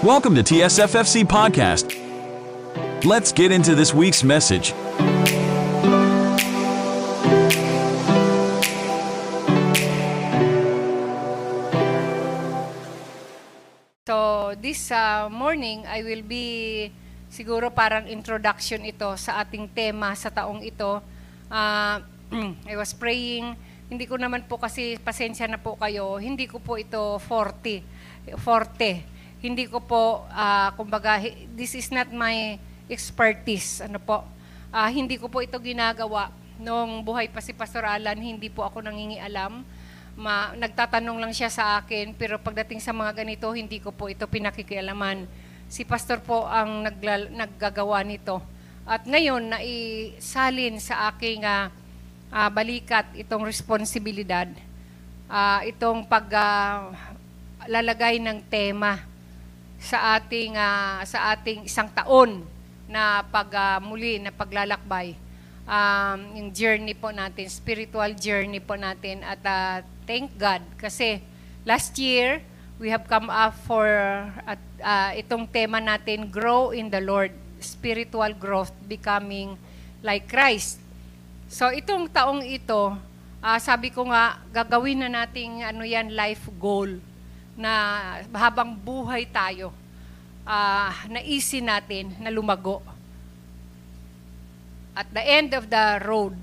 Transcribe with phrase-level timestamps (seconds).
[0.00, 1.92] Welcome to TSFFC Podcast.
[3.04, 4.72] Let's get into this week's message.
[14.08, 16.88] So, this uh, morning, I will be
[17.28, 21.04] siguro parang introduction ito sa ating tema sa taong ito.
[21.52, 22.00] Uh,
[22.72, 23.52] I was praying,
[23.92, 29.19] hindi ko naman po kasi, pasensya na po kayo, hindi ko po ito 40, forte.
[29.40, 31.16] Hindi ko po, uh, kumbaga,
[31.56, 32.60] this is not my
[32.92, 33.80] expertise.
[33.80, 34.20] Ano po,
[34.68, 36.28] uh, hindi ko po ito ginagawa.
[36.60, 39.64] Nung buhay pa si Pastor Alan, hindi po ako nangingialam
[40.20, 44.28] ma, nagtatanong lang siya sa akin, pero pagdating sa mga ganito, hindi ko po ito
[44.28, 45.24] pinakikialaman.
[45.70, 48.44] Si pastor po ang nagla, naggagawa nito.
[48.84, 51.70] At ngayon, naisalin sa aking uh,
[52.28, 54.50] uh, balikat itong responsibilidad,
[55.30, 58.98] uh, itong paglalagay uh, ng tema
[59.80, 62.44] sa ating uh, sa ating isang taon
[62.84, 63.80] na pag uh,
[64.20, 65.16] na paglalakbay
[65.70, 69.22] um, yung journey po natin, spiritual journey po natin.
[69.22, 71.22] At uh, thank God kasi
[71.62, 72.42] last year,
[72.82, 73.86] we have come up for
[74.42, 77.30] at, uh, itong tema natin, Grow in the Lord,
[77.62, 79.54] Spiritual Growth, Becoming
[80.02, 80.82] like Christ.
[81.46, 82.96] So itong taong ito,
[83.44, 86.98] uh, sabi ko nga, gagawin na nating ano yan, life goal
[87.60, 87.72] na
[88.32, 89.68] habang buhay tayo,
[90.48, 92.80] uh, naisin natin na lumago
[95.00, 96.34] at the end of the road,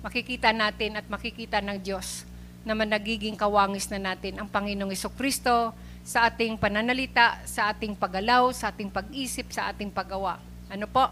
[0.00, 2.24] makikita natin at makikita ng Diyos
[2.62, 5.74] na nagiging kawangis na natin ang Panginoong Kristo
[6.06, 10.38] sa ating pananalita, sa ating paggalaw, sa ating pag-isip, sa ating paggawa.
[10.70, 11.10] Ano po?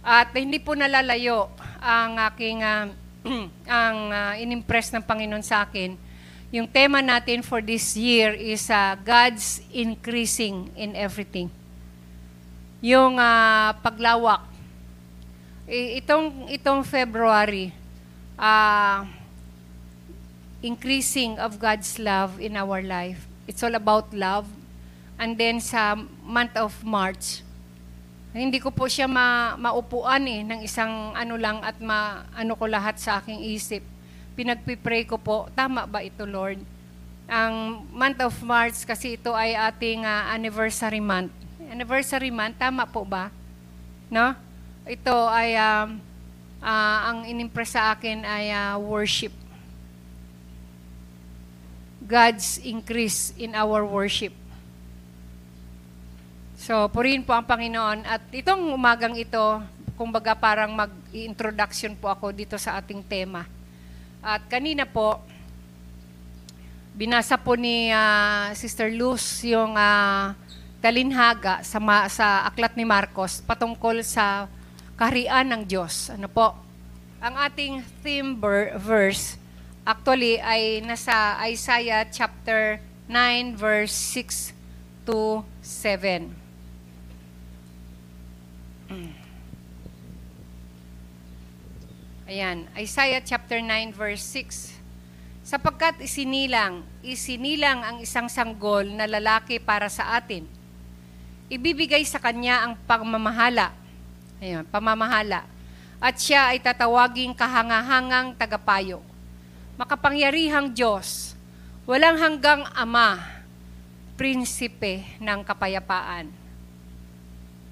[0.00, 2.88] At hindi po nalalayo ang aking uh,
[3.68, 5.92] ang uh, inimpress ng Panginoon sa akin.
[6.50, 11.46] Yung tema natin for this year is uh, God's increasing in everything.
[12.82, 14.50] Yung uh, paglawak
[15.70, 17.70] itong itong February
[18.34, 19.06] uh,
[20.58, 23.30] increasing of God's love in our life.
[23.46, 24.50] It's all about love.
[25.14, 25.94] And then sa
[26.26, 27.46] month of March,
[28.34, 32.66] hindi ko po siya ma, maupuan eh ng isang ano lang at ma, ano ko
[32.66, 33.82] lahat sa aking isip.
[34.40, 36.64] Pinagpipray ko po, tama ba ito Lord?
[37.28, 41.28] Ang month of March kasi ito ay ating uh, anniversary month.
[41.68, 43.28] Anniversary month, tama po ba?
[44.08, 44.32] No?
[44.88, 46.02] ito ay um,
[46.58, 49.30] uh, ang inimpress sa akin ay uh, worship.
[52.00, 54.34] God's increase in our worship.
[56.58, 58.02] So, purihin po ang Panginoon.
[58.02, 59.62] At itong umagang ito,
[59.94, 63.46] kumbaga parang mag-introduction po ako dito sa ating tema.
[64.20, 65.16] At kanina po,
[66.92, 70.36] binasa po ni uh, Sister Luz yung uh,
[70.84, 71.80] talinhaga sa,
[72.12, 74.44] sa aklat ni Marcos patungkol sa
[75.00, 76.12] kaharian ng Diyos.
[76.12, 76.52] Ano po?
[77.24, 78.36] Ang ating theme
[78.76, 79.40] verse
[79.88, 84.52] actually ay nasa Isaiah chapter 9 verse 6
[85.08, 86.28] to 7.
[92.30, 94.78] Ayan, Isaiah chapter 9 verse 6.
[95.42, 100.46] Sapagkat isinilang, isinilang ang isang sanggol na lalaki para sa atin.
[101.50, 103.74] Ibibigay sa kanya ang pagmamahala
[104.40, 105.44] Ayun, pamamahala.
[106.00, 109.04] At siya ay tatawaging kahangahangang tagapayo.
[109.76, 111.36] Makapangyarihang Diyos,
[111.84, 113.20] walang hanggang Ama,
[114.16, 116.32] prinsipe ng kapayapaan.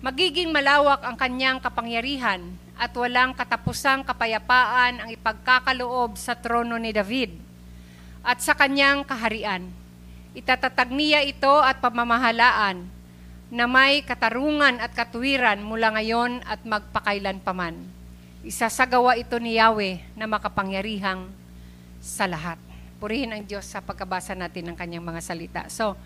[0.05, 2.43] Magiging malawak ang kanyang kapangyarihan
[2.78, 7.34] at walang katapusang kapayapaan ang ipagkakaloob sa trono ni David
[8.22, 9.66] at sa kanyang kaharian.
[10.39, 12.87] Itatatag niya ito at pamamahalaan
[13.50, 17.75] na may katarungan at katuwiran mula ngayon at magpakailan paman.
[18.47, 21.27] Isasagawa ito ni Yahweh na makapangyarihang
[21.99, 22.61] sa lahat.
[23.03, 25.62] Purihin ang Diyos sa pagkabasa natin ng kanyang mga salita.
[25.67, 25.99] So,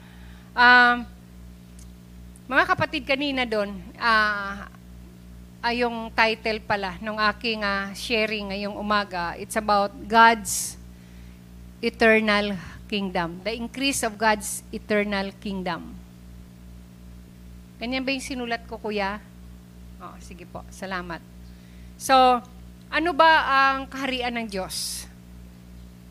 [0.56, 0.96] um,
[2.48, 4.71] mga kapatid kanina doon, uh,
[5.62, 9.38] ay yung title pala ng aking uh, sharing ngayong umaga.
[9.38, 10.74] It's about God's
[11.78, 12.58] eternal
[12.90, 13.38] kingdom.
[13.46, 15.94] The increase of God's eternal kingdom.
[17.78, 19.22] Ganyan ba yung sinulat ko, kuya?
[20.02, 21.22] Oh, sige po, salamat.
[21.94, 22.42] So,
[22.90, 25.06] ano ba ang kaharian ng Diyos?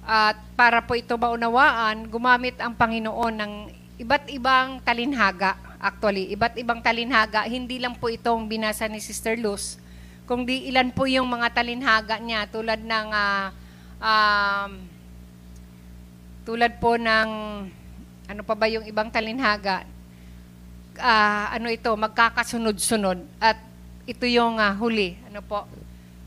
[0.07, 3.53] At para po ito maunawaan, gumamit ang Panginoon ng
[4.00, 5.59] iba't ibang talinhaga.
[5.81, 7.42] Actually, iba't ibang talinhaga.
[7.50, 9.81] Hindi lang po itong binasa ni Sister Luz,
[10.30, 13.45] kundi ilan po yung mga talinhaga niya tulad ng uh,
[13.98, 14.72] um,
[16.45, 17.30] tulad po ng
[18.30, 19.89] ano pa ba yung ibang talinhaga
[21.00, 23.24] ah, ano ito, magkakasunod-sunod.
[23.39, 23.57] At
[24.04, 25.16] ito yung ah, huli.
[25.30, 25.63] Ano po?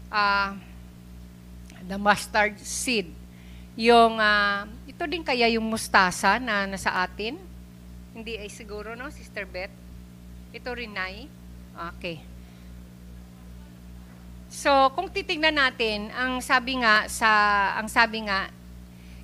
[0.09, 0.57] Ah,
[1.85, 3.11] the mustard seed.
[3.75, 7.37] Yung, ah, ito din kaya yung mustasa na nasa atin?
[8.15, 9.75] Hindi ay siguro, no, Sister Beth?
[10.55, 11.27] Ito rin ay?
[11.99, 12.23] Okay.
[14.55, 17.27] So, kung titingnan natin, ang sabi nga sa
[17.75, 18.55] ang sabi nga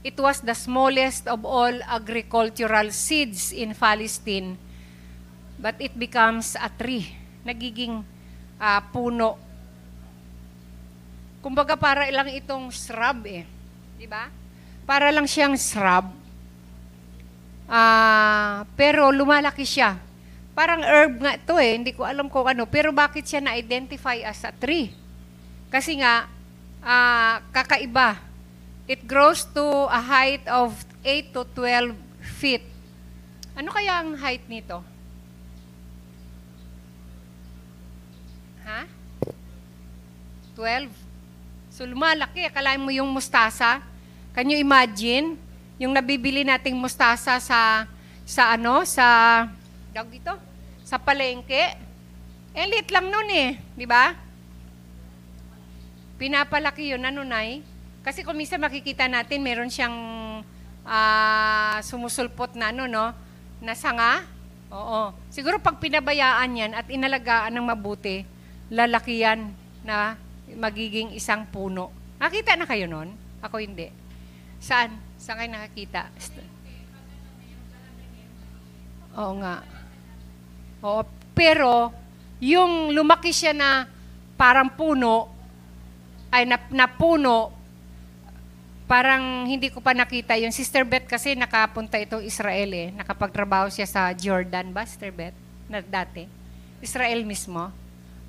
[0.02, 4.58] it was the smallest of all agricultural seeds in Palestine,
[5.54, 7.14] but it becomes a tree.
[7.46, 8.02] Nagiging
[8.58, 9.38] ah, puno.
[11.40, 13.46] Kumbaga para lang itong shrub eh.
[13.96, 14.28] Di ba?
[14.84, 16.19] Para lang siyang shrub.
[17.70, 19.94] Ah, pero lumalaki siya.
[20.58, 21.78] Parang herb nga ito eh.
[21.78, 22.66] Hindi ko alam kung ano.
[22.66, 24.90] Pero bakit siya na-identify as a tree?
[25.70, 26.26] Kasi nga,
[26.82, 28.18] ah, kakaiba.
[28.90, 30.74] It grows to a height of
[31.06, 31.94] 8 to 12
[32.42, 32.66] feet.
[33.54, 34.82] Ano kaya ang height nito?
[38.66, 38.82] Ha?
[40.58, 40.90] 12?
[41.70, 42.50] So lumalaki.
[42.50, 43.78] Akalain mo yung mustasa.
[44.34, 45.38] Can you imagine?
[45.80, 47.88] Yung nabibili nating mustasa sa
[48.28, 49.48] sa ano, sa
[49.96, 50.36] dog dito,
[50.84, 51.74] sa palengke.
[52.52, 54.12] Eh, lang nun eh, di ba?
[56.20, 57.64] Pinapalaki yun, ano nay?
[58.04, 59.96] Kasi kung minsan makikita natin, meron siyang
[60.84, 63.16] ah, sumusulpot na ano, no?
[63.64, 64.28] Na sanga.
[64.70, 65.16] Oo.
[65.32, 68.22] Siguro pag pinabayaan yan at inalagaan ng mabuti,
[68.68, 69.50] lalaki yan
[69.82, 70.14] na
[70.54, 71.90] magiging isang puno.
[72.20, 73.16] Nakita na kayo nun?
[73.40, 73.88] Ako hindi.
[74.60, 75.09] Saan?
[75.20, 76.08] Saan kayo nakakita?
[79.20, 79.60] Oo nga.
[80.80, 81.04] Oo.
[81.36, 81.92] Pero,
[82.40, 83.84] yung lumaki siya na
[84.40, 85.28] parang puno,
[86.32, 87.52] ay na, na puno,
[88.88, 90.40] parang hindi ko pa nakita.
[90.40, 92.88] Yung Sister Beth kasi nakapunta itong Israel eh.
[92.96, 95.36] Nakapagtrabaho siya sa Jordan ba, Sister Beth?
[95.68, 96.24] Na, dati.
[96.80, 97.68] Israel mismo.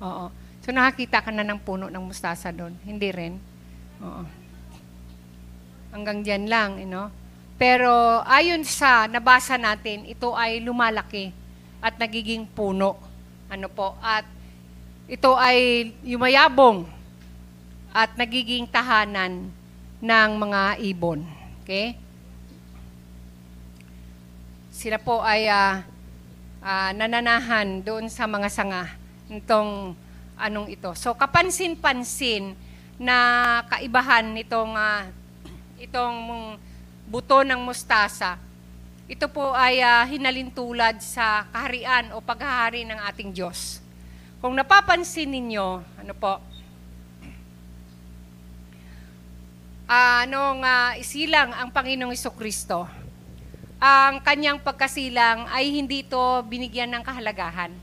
[0.04, 0.28] Oo.
[0.62, 2.76] So nakakita ka na ng puno ng mustasa doon.
[2.84, 3.34] Hindi rin.
[4.04, 4.41] Oo.
[5.92, 7.12] Hanggang dyan lang, you know.
[7.60, 11.30] Pero ayon sa nabasa natin, ito ay lumalaki
[11.78, 12.98] at nagiging puno.
[13.46, 13.94] Ano po?
[14.00, 14.26] At
[15.06, 16.88] ito ay yumayabong
[17.92, 19.52] at nagiging tahanan
[20.00, 21.22] ng mga ibon.
[21.62, 21.94] Okay?
[24.72, 25.84] Sila po ay ah,
[26.64, 28.90] ah, nananahan doon sa mga sanga
[29.30, 29.94] nitong
[30.34, 30.90] anong ito.
[30.98, 32.58] So kapansin-pansin
[32.98, 33.16] na
[33.70, 35.06] kaibahan nitong ah,
[35.82, 36.54] itong
[37.10, 38.38] buto ng mustasa.
[39.10, 43.82] Ito po ay ah, hinalintulad sa kaharian o paghahari ng ating Diyos.
[44.38, 46.38] Kung napapansin ninyo, ano po,
[49.90, 52.86] ah, nung ah, isilang ang Panginoong Kristo,
[53.82, 57.74] ang kanyang pagkasilang ay hindi ito binigyan ng kahalagahan.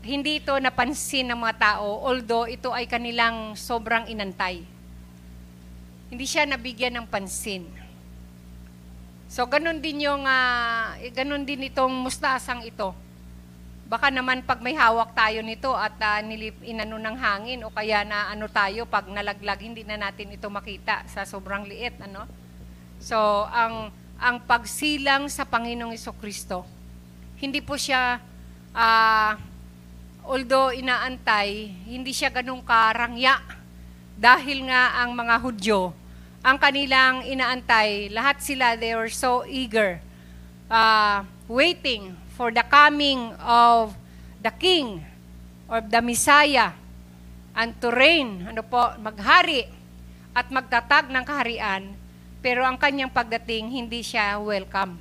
[0.00, 4.64] Hindi ito napansin ng mga tao, although ito ay kanilang sobrang inantay.
[6.10, 7.70] Hindi siya nabigyan ng pansin.
[9.30, 12.90] So, ganun din yung, eh, ganun din itong mustasang ito.
[13.86, 18.02] Baka naman pag may hawak tayo nito at uh, nilip, inano ng hangin o kaya
[18.06, 21.94] na ano tayo pag nalaglag, hindi na natin ito makita sa sobrang liit.
[22.02, 22.26] Ano?
[22.98, 23.18] So,
[23.50, 26.66] ang, ang pagsilang sa Panginoong Kristo,
[27.38, 28.18] hindi po siya,
[28.74, 29.38] ah,
[30.26, 33.38] although inaantay, hindi siya ganun karangya.
[34.18, 35.99] Dahil nga ang mga Hudyo,
[36.40, 40.00] ang kanilang inaantay, lahat sila, they were so eager,
[40.72, 43.92] uh, waiting for the coming of
[44.40, 45.04] the King
[45.68, 46.72] or the Messiah
[47.52, 49.68] and to reign, ano po, maghari
[50.32, 51.92] at magtatag ng kaharian,
[52.40, 54.96] pero ang kanyang pagdating, hindi siya welcome.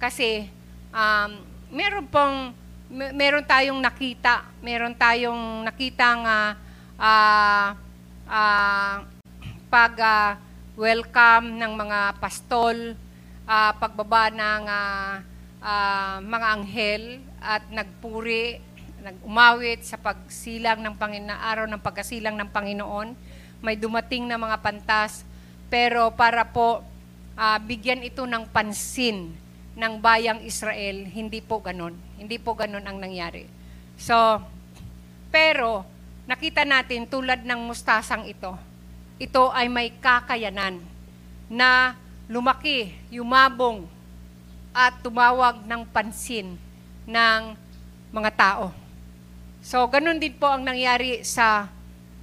[0.00, 0.48] Kasi,
[0.96, 2.56] um, meron pong,
[2.88, 6.56] mer- meron tayong nakita, meron tayong nakitang uh,
[6.96, 7.68] uh,
[8.24, 9.15] uh,
[9.66, 10.30] pag uh,
[11.42, 12.94] ng mga pastol,
[13.46, 15.12] uh, pagbaba ng uh,
[15.62, 17.04] uh, mga anghel
[17.40, 18.60] at nagpuri,
[19.02, 23.08] nagumawit sa pagsilang ng Panginoon, araw ng pagkasilang ng Panginoon.
[23.62, 25.24] May dumating na mga pantas,
[25.70, 26.82] pero para po
[27.38, 29.34] uh, bigyan ito ng pansin
[29.76, 31.92] ng bayang Israel, hindi po ganon.
[32.16, 33.44] Hindi po ganon ang nangyari.
[34.00, 34.16] So,
[35.28, 35.84] pero
[36.24, 38.56] nakita natin tulad ng mustasang ito,
[39.16, 40.80] ito ay may kakayanan
[41.48, 41.96] na
[42.28, 43.88] lumaki, yumabong,
[44.76, 46.60] at tumawag ng pansin
[47.08, 47.56] ng
[48.12, 48.76] mga tao.
[49.64, 51.72] So, ganun din po ang nangyari sa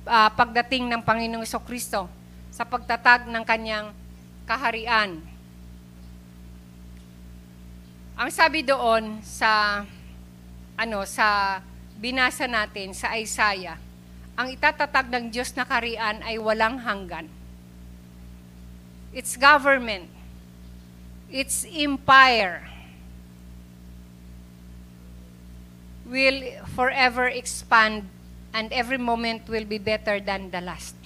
[0.05, 2.05] uh, pagdating ng Panginoong Kristo
[2.53, 3.89] sa pagtatag ng kanyang
[4.45, 5.17] kaharian.
[8.13, 9.81] Ang sabi doon sa
[10.77, 11.57] ano sa
[11.97, 13.81] binasa natin sa Isaiah,
[14.34, 17.30] ang itatatag ng Diyos na karian ay walang hanggan.
[19.13, 20.10] It's government.
[21.30, 22.66] It's empire.
[26.10, 28.10] Will forever expand
[28.54, 30.98] and every moment will be better than the last.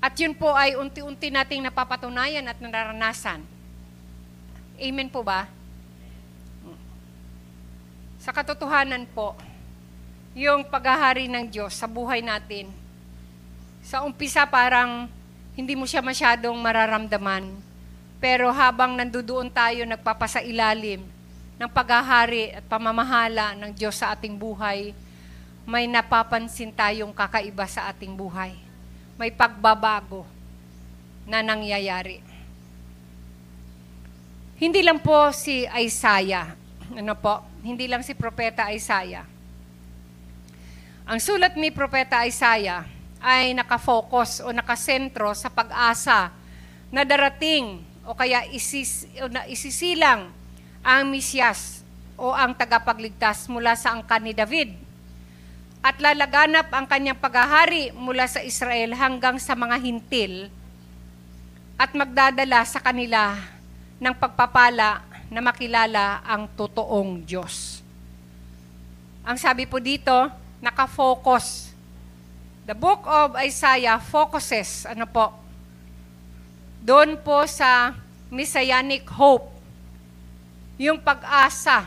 [0.00, 3.44] At yun po ay unti-unti nating napapatunayan at nararanasan.
[4.76, 5.48] Amen po ba?
[8.20, 9.36] Sa katotohanan po,
[10.36, 12.68] yung paghahari ng Diyos sa buhay natin,
[13.80, 15.08] sa umpisa parang
[15.56, 17.48] hindi mo siya masyadong mararamdaman.
[18.20, 21.00] Pero habang nandudoon tayo nagpapasailalim
[21.56, 24.92] ng paghahari at pamamahala ng Diyos sa ating buhay,
[25.64, 28.52] may napapansin tayong kakaiba sa ating buhay.
[29.16, 30.28] May pagbabago
[31.24, 32.20] na nangyayari.
[34.60, 36.52] Hindi lang po si Isaiah,
[36.92, 39.35] ano po, hindi lang si Propeta Isaiah.
[41.06, 42.82] Ang sulat ni Propeta Isaiah
[43.22, 46.34] ay nakafocus o nakasentro sa pag-asa
[46.90, 50.34] na darating o kaya isis, o na isisilang
[50.82, 51.86] ang Misyas
[52.18, 54.74] o ang tagapagligtas mula sa angkan ni David.
[55.78, 60.50] At lalaganap ang kanyang paghahari mula sa Israel hanggang sa mga hintil
[61.78, 63.38] at magdadala sa kanila
[64.02, 67.78] ng pagpapala na makilala ang totoong Diyos.
[69.22, 71.72] Ang sabi po dito, nakafocus.
[72.66, 75.30] The book of Isaiah focuses, ano po,
[76.82, 77.94] doon po sa
[78.30, 79.50] messianic hope,
[80.76, 81.86] yung pag-asa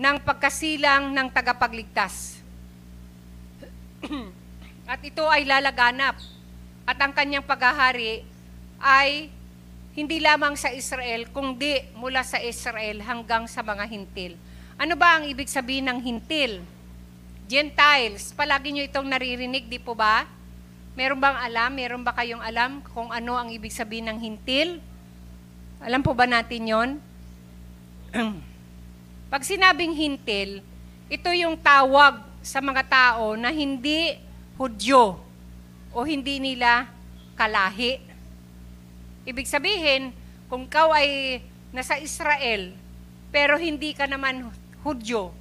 [0.00, 2.40] ng pagkasilang ng tagapagligtas.
[4.90, 6.16] At ito ay lalaganap.
[6.88, 8.24] At ang kanyang paghahari
[8.80, 9.28] ay
[9.92, 14.40] hindi lamang sa Israel, kundi mula sa Israel hanggang sa mga hintil.
[14.80, 16.64] Ano ba ang ibig sabihin ng hintil?
[17.50, 18.30] Gentiles.
[18.38, 20.22] Palagi nyo itong naririnig, di po ba?
[20.94, 21.70] Meron bang alam?
[21.74, 24.78] Meron ba kayong alam kung ano ang ibig sabihin ng hintil?
[25.82, 26.90] Alam po ba natin yon?
[29.34, 30.62] Pag sinabing hintil,
[31.10, 34.14] ito yung tawag sa mga tao na hindi
[34.54, 35.18] Hudyo
[35.90, 36.86] o hindi nila
[37.34, 37.98] kalahi.
[39.24, 40.12] Ibig sabihin,
[40.52, 41.40] kung kau ay
[41.72, 42.76] nasa Israel,
[43.32, 44.52] pero hindi ka naman
[44.84, 45.32] Hudyo,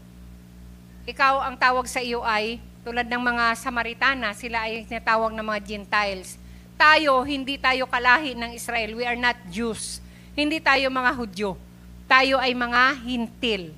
[1.08, 5.62] ikaw ang tawag sa iyo ay, tulad ng mga Samaritana, sila ay natawag ng mga
[5.62, 6.40] Gentiles.
[6.80, 8.96] Tayo, hindi tayo kalahi ng Israel.
[8.96, 10.00] We are not Jews.
[10.32, 11.60] Hindi tayo mga Hudyo.
[12.08, 13.76] Tayo ay mga hintil.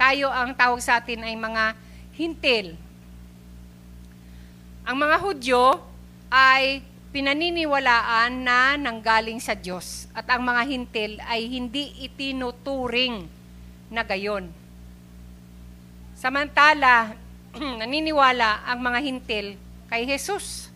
[0.00, 1.76] Tayo ang tawag sa atin ay mga
[2.16, 2.76] hintil.
[4.88, 5.84] Ang mga Hudyo
[6.32, 6.80] ay
[7.12, 13.24] pinaniniwalaan na nanggaling sa Diyos at ang mga hintil ay hindi itinuturing
[13.88, 14.48] na gayon.
[16.26, 17.14] Samantala,
[17.86, 19.54] naniniwala ang mga hintil
[19.86, 20.66] kay Jesus.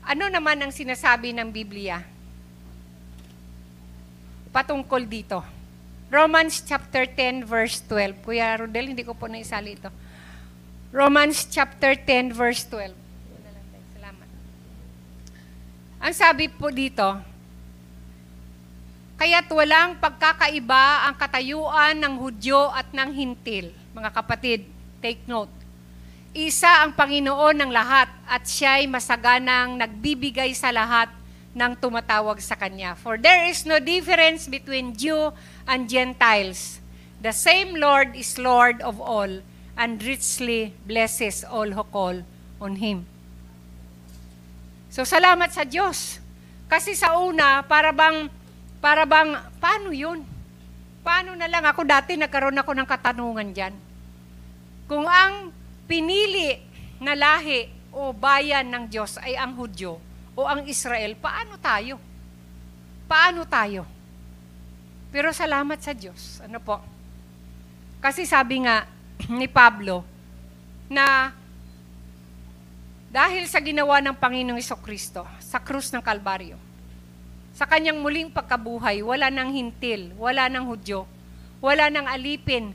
[0.00, 2.00] Ano naman ang sinasabi ng Biblia
[4.48, 5.44] patungkol dito?
[6.08, 8.24] Romans chapter 10 verse 12.
[8.24, 9.92] Kuya Rodel, hindi ko po naisali ito.
[10.88, 12.96] Romans chapter 10 verse 12.
[13.92, 14.28] Salamat.
[16.00, 17.20] Ang sabi po dito,
[19.20, 23.68] kaya't walang pagkakaiba ang katayuan ng Hudyo at ng Hintil.
[23.92, 24.64] Mga kapatid,
[25.04, 25.52] take note.
[26.32, 31.12] Isa ang Panginoon ng lahat at siya'y masaganang nagbibigay sa lahat
[31.52, 32.96] ng tumatawag sa Kanya.
[32.96, 35.36] For there is no difference between Jew
[35.68, 36.80] and Gentiles.
[37.20, 39.44] The same Lord is Lord of all
[39.76, 42.24] and richly blesses all who call
[42.56, 43.04] on Him.
[44.88, 46.24] So salamat sa Diyos.
[46.72, 48.39] Kasi sa una, para bang,
[48.80, 50.24] para bang, paano yun?
[51.04, 53.74] Paano na lang ako dati nagkaroon ako ng katanungan dyan?
[54.88, 55.52] Kung ang
[55.84, 56.60] pinili
[57.00, 60.00] na lahi o bayan ng Diyos ay ang Hudyo
[60.36, 62.00] o ang Israel, paano tayo?
[63.04, 63.84] Paano tayo?
[65.10, 66.40] Pero salamat sa Diyos.
[66.40, 66.80] Ano po?
[68.00, 68.88] Kasi sabi nga,
[69.28, 70.06] ni Pablo
[70.88, 71.36] na
[73.10, 76.54] dahil sa ginawa ng Panginoong Kristo sa krus ng Kalbaryo,
[77.60, 81.04] sa kanyang muling pagkabuhay, wala nang hintil, wala nang hudyo,
[81.60, 82.72] wala nang alipin,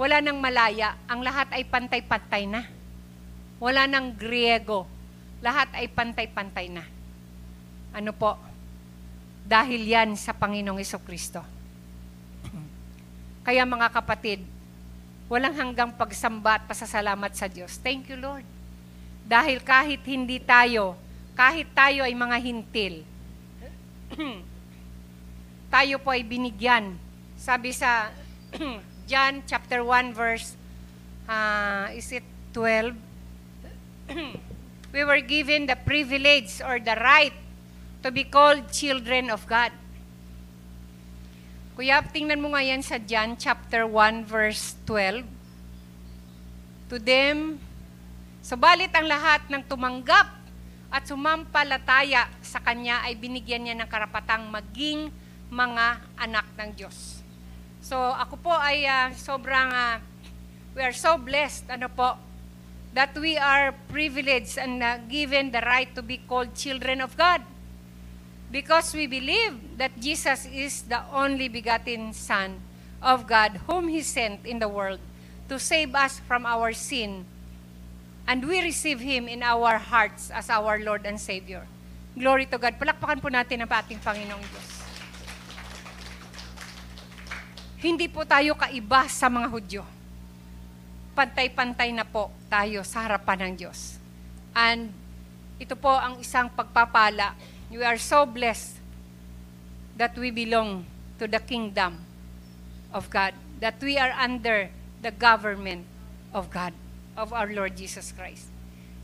[0.00, 2.64] wala nang malaya, ang lahat ay pantay-pantay na.
[3.60, 4.88] Wala nang Griego,
[5.44, 6.88] lahat ay pantay-pantay na.
[7.92, 8.40] Ano po?
[9.44, 11.44] Dahil yan sa Panginoong Kristo.
[13.44, 14.40] Kaya mga kapatid,
[15.28, 17.76] walang hanggang pagsamba at pasasalamat sa Diyos.
[17.76, 18.48] Thank you, Lord.
[19.28, 20.96] Dahil kahit hindi tayo,
[21.36, 23.04] kahit tayo ay mga hintil,
[25.74, 26.96] tayo po ay binigyan.
[27.38, 28.10] Sabi sa
[29.10, 30.56] John chapter 1 verse
[31.28, 32.94] uh, is it 12?
[34.94, 37.34] we were given the privilege or the right
[38.04, 39.72] to be called children of God.
[41.74, 45.26] Kuya, tingnan mo nga yan sa John chapter 1 verse 12.
[46.92, 47.58] To them,
[48.44, 50.30] subalit ang lahat ng tumanggap
[50.94, 55.10] at sumampalataya sa Kanya ay binigyan niya ng karapatang maging
[55.50, 57.18] mga anak ng Diyos.
[57.82, 59.98] So ako po ay uh, sobrang, uh,
[60.78, 62.14] we are so blessed, ano po,
[62.94, 67.42] that we are privileged and uh, given the right to be called children of God.
[68.54, 72.62] Because we believe that Jesus is the only begotten Son
[73.02, 75.02] of God, whom He sent in the world
[75.50, 77.26] to save us from our sin.
[78.24, 81.68] And we receive Him in our hearts as our Lord and Savior.
[82.16, 82.80] Glory to God.
[82.80, 84.70] Palakpakan po natin ang ating Panginoong Diyos.
[87.84, 89.82] Hindi po tayo kaiba sa mga Hudyo.
[91.12, 94.00] Pantay-pantay na po tayo sa harapan ng Diyos.
[94.56, 94.88] And
[95.60, 97.36] ito po ang isang pagpapala
[97.74, 98.78] We are so blessed
[99.98, 100.86] that we belong
[101.18, 102.06] to the kingdom
[102.94, 104.70] of God, that we are under
[105.02, 105.82] the government
[106.30, 106.70] of God,
[107.14, 108.50] of our Lord Jesus Christ.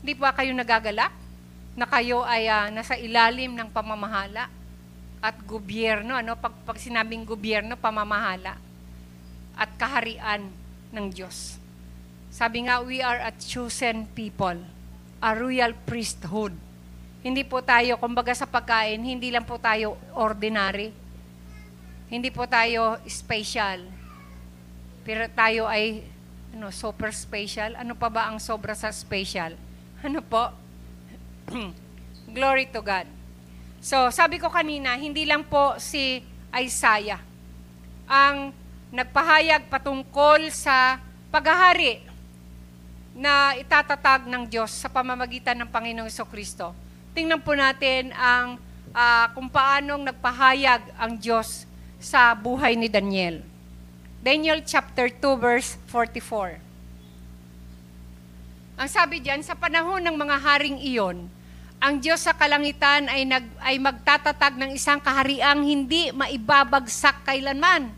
[0.03, 1.13] Hindi pa kayo nagagalak
[1.75, 4.51] na kayo ay uh, nasa ilalim ng pamamahala
[5.21, 8.57] at gobyerno, ano, pag, pag sinabing gobyerno, pamamahala
[9.55, 10.49] at kaharian
[10.91, 11.61] ng Diyos.
[12.33, 14.57] Sabi nga, we are a chosen people,
[15.21, 16.57] a royal priesthood,
[17.21, 20.89] hindi po tayo, kumbaga sa pagkain, hindi lang po tayo ordinary.
[22.09, 23.85] Hindi po tayo special.
[25.05, 26.01] Pero tayo ay
[26.51, 27.75] ano, super special.
[27.79, 29.55] Ano pa ba ang sobra sa special?
[30.01, 30.49] Ano po?
[32.35, 33.05] Glory to God.
[33.77, 37.21] So, sabi ko kanina, hindi lang po si Isaiah
[38.09, 38.49] ang
[38.89, 40.97] nagpahayag patungkol sa
[41.29, 42.01] paghahari
[43.13, 46.73] na itatatag ng Diyos sa pamamagitan ng Panginoong Kristo
[47.11, 48.55] tingnan po natin ang
[48.95, 51.67] uh, kung paanong nagpahayag ang Diyos
[52.01, 53.43] sa buhay ni Daniel.
[54.21, 56.61] Daniel chapter 2 verse 44.
[58.77, 61.25] Ang sabi diyan sa panahon ng mga haring iyon,
[61.81, 67.89] ang Diyos sa kalangitan ay, nag, ay magtatatag ng isang kahariang hindi maibabagsak kailanman,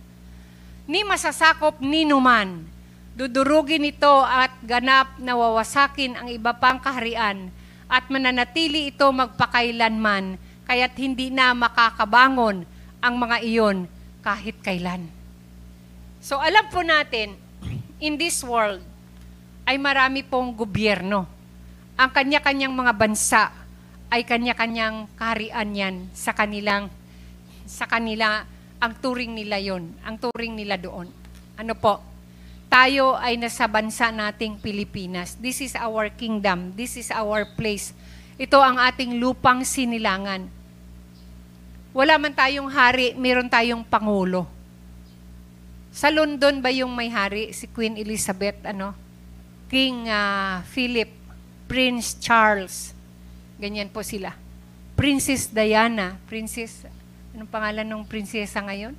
[0.87, 2.71] ni masasakop ni numan.
[3.19, 7.51] Dudurugin ito at ganap na wawasakin ang iba pang kaharian
[7.91, 10.39] at mananatili ito magpakailanman,
[10.71, 12.63] kaya't hindi na makakabangon
[13.03, 13.91] ang mga iyon
[14.23, 15.22] kahit kailan.
[16.23, 17.35] So alam po natin,
[17.99, 18.79] in this world,
[19.67, 21.27] ay marami pong gobyerno.
[21.99, 23.51] Ang kanya-kanyang mga bansa
[24.07, 26.87] ay kanya-kanyang kaharian yan sa kanilang
[27.67, 28.47] sa kanila
[28.79, 31.11] ang turing nila yon, ang turing nila doon.
[31.59, 32.13] Ano po?
[32.73, 35.37] tayo ay nasa bansa nating Pilipinas.
[35.37, 36.73] This is our kingdom.
[36.73, 37.93] This is our place.
[38.33, 40.49] Ito ang ating lupang sinilangan.
[41.93, 44.49] Wala man tayong hari, meron tayong pangulo.
[45.93, 47.53] Sa London ba yung may hari?
[47.53, 48.97] Si Queen Elizabeth, ano?
[49.69, 51.13] King uh, Philip,
[51.69, 52.97] Prince Charles.
[53.61, 54.33] Ganyan po sila.
[54.97, 56.89] Princess Diana, Princess,
[57.31, 58.97] anong pangalan ng prinsesa ngayon?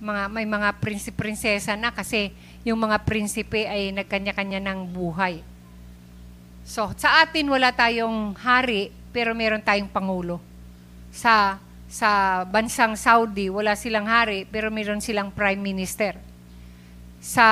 [0.00, 2.32] mga may mga prinsipe-prinsesa na kasi
[2.64, 5.44] yung mga prinsipe ay nagkanya-kanya ng buhay.
[6.64, 10.40] So, sa atin wala tayong hari, pero meron tayong pangulo.
[11.12, 16.14] Sa sa bansang Saudi, wala silang hari, pero meron silang prime minister.
[17.18, 17.46] Sa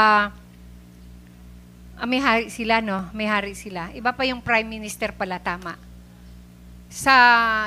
[1.98, 3.10] ah, may hari sila, no?
[3.10, 3.90] May hari sila.
[3.90, 5.74] Iba pa yung prime minister pala, tama.
[6.86, 7.12] Sa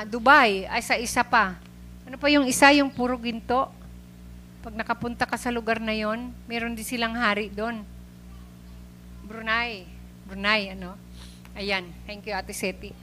[0.08, 1.60] Dubai, ay sa isa pa.
[2.08, 3.68] Ano pa yung isa, yung puro ginto?
[4.64, 7.84] Pag nakapunta ka sa lugar na yon, meron din silang hari doon.
[9.28, 9.84] Brunei.
[10.24, 10.96] Brunei, ano?
[11.52, 11.84] Ayan.
[12.08, 13.01] Thank you, Ate Seti.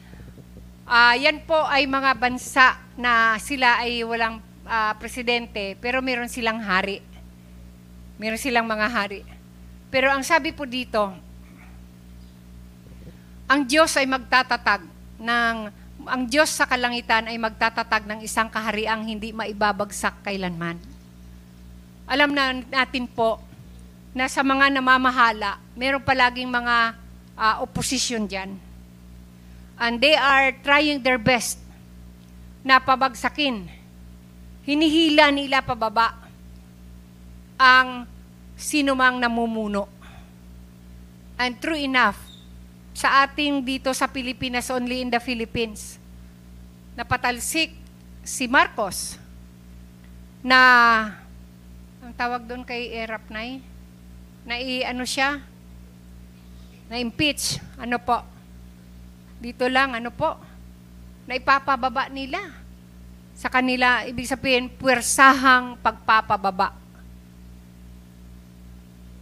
[0.89, 6.57] Uh, yan po ay mga bansa na sila ay walang uh, presidente, pero meron silang
[6.57, 7.05] hari.
[8.17, 9.21] Meron silang mga hari.
[9.93, 11.13] Pero ang sabi po dito,
[13.45, 14.81] ang Diyos ay magtatatag
[15.21, 15.57] ng
[16.09, 20.81] ang Diyos sa kalangitan ay magtatatag ng isang kahariang hindi maibabagsak kailanman.
[22.09, 23.37] Alam na natin po
[24.17, 26.97] na sa mga namamahala, meron palaging mga
[27.37, 28.68] uh, opposition dyan.
[29.79, 31.57] And they are trying their best
[32.67, 33.71] na pabagsakin.
[34.67, 36.19] Hinihila nila pababa
[37.55, 38.03] ang
[38.59, 39.87] sinumang namumuno.
[41.39, 42.19] And true enough,
[42.91, 45.95] sa ating dito sa Pilipinas, only in the Philippines,
[46.99, 47.71] napatalsik
[48.27, 49.15] si Marcos
[50.43, 50.59] na
[52.03, 53.63] ang tawag doon kay Erap Nay,
[54.43, 55.39] na i, ano siya,
[56.91, 58.19] na impeach, ano po,
[59.39, 60.35] dito lang, ano po,
[61.23, 62.39] na ipapababa nila
[63.39, 66.75] sa kanila, ibig sabihin, puwersahang pagpapababa.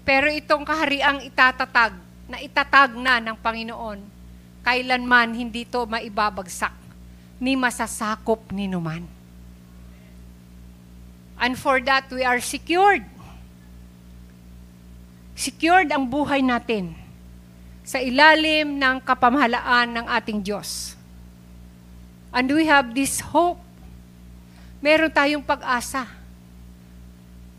[0.02, 1.94] Pero itong kahariang itatatag,
[2.26, 4.02] na itatag na ng Panginoon,
[4.66, 6.74] kailanman hindi to maibabagsak,
[7.38, 9.06] ni masasakop ni numan.
[11.38, 13.06] And for that, we are secured.
[15.38, 16.98] Secured ang buhay natin
[17.88, 20.91] sa ilalim ng kapamahalaan ng ating Diyos.
[22.36, 23.63] And we have this hope.
[24.84, 26.04] Meron tayong pag-asa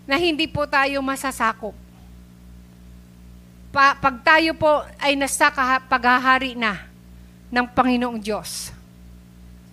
[0.04, 1.72] na hindi po tayo masasakop.
[3.72, 5.48] Pa, pag tayo po ay nasa
[5.88, 6.84] paghahari na
[7.48, 8.68] ng Panginoong Diyos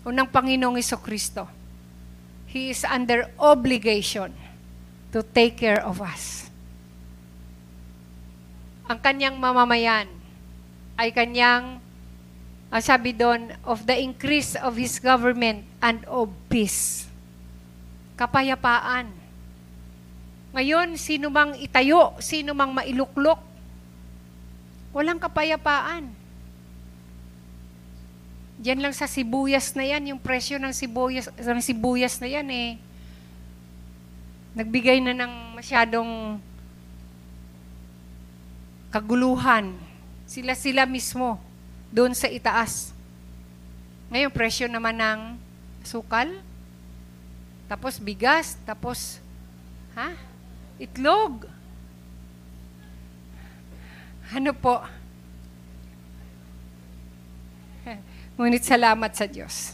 [0.08, 1.52] o ng Panginoong Iso Kristo,
[2.48, 4.32] He is under obligation
[5.12, 6.48] to take care of us.
[8.88, 10.15] Ang kanyang mamamayan
[10.96, 11.80] ay kanyang,
[12.72, 17.08] ang sabi doon, of the increase of His government and of peace.
[18.16, 19.12] Kapayapaan.
[20.56, 23.44] Ngayon, sino mang itayo, sino mang mailuklok,
[24.96, 26.08] walang kapayapaan.
[28.56, 32.80] Diyan lang sa sibuyas na yan, yung presyo ng sibuyas, ng sibuyas na yan eh,
[34.56, 36.40] nagbigay na ng masyadong
[38.96, 39.76] kaguluhan.
[40.36, 41.40] Sila-sila mismo,
[41.88, 42.92] doon sa itaas.
[44.12, 45.40] Ngayon, presyo naman ng
[45.80, 46.28] sukal,
[47.72, 49.24] tapos bigas, tapos,
[49.96, 50.12] ha?
[50.76, 51.48] Itlog.
[54.36, 54.84] Ano po?
[58.36, 59.72] Ngunit salamat sa Diyos.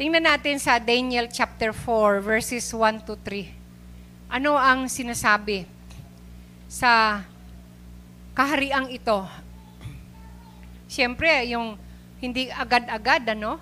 [0.00, 4.32] Tingnan natin sa Daniel chapter 4 verses 1 to 3.
[4.32, 5.68] Ano ang sinasabi
[6.72, 7.20] sa
[8.38, 9.26] kahariang ito?
[10.86, 11.74] Siyempre, yung
[12.22, 13.58] hindi agad-agad, ano?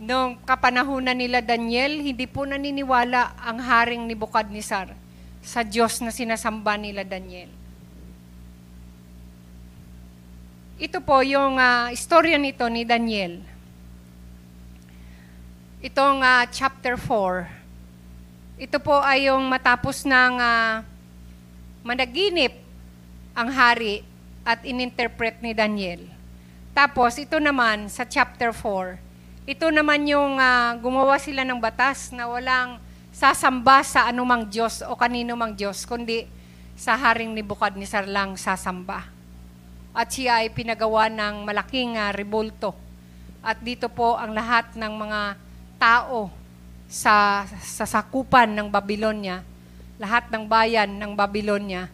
[0.00, 4.96] Nung kapanahunan nila Daniel, hindi po naniniwala ang haring ni Bukadnisar
[5.44, 7.52] sa Diyos na sinasamba nila Daniel.
[10.80, 13.44] Ito po yung uh, istorya nito ni Daniel.
[15.84, 18.66] Itong uh, chapter 4.
[18.66, 20.82] Ito po ay yung matapos ng uh,
[21.86, 22.61] managinip
[23.32, 24.04] ang hari
[24.44, 26.04] at ininterpret ni Daniel.
[26.72, 28.96] Tapos ito naman sa chapter 4,
[29.48, 32.78] ito naman yung uh, gumawa sila ng batas na walang
[33.12, 36.24] sasamba sa anumang Diyos o kanino mang Diyos, kundi
[36.76, 39.12] sa haring ni Bukadnisar lang sasamba
[39.92, 42.72] at siya ay pinagawa ng malaking uh, rebulto.
[43.44, 45.20] At dito po ang lahat ng mga
[45.76, 46.32] tao
[46.88, 49.44] sa, sa sakupan ng Babylonia,
[50.00, 51.92] lahat ng bayan ng Babylonia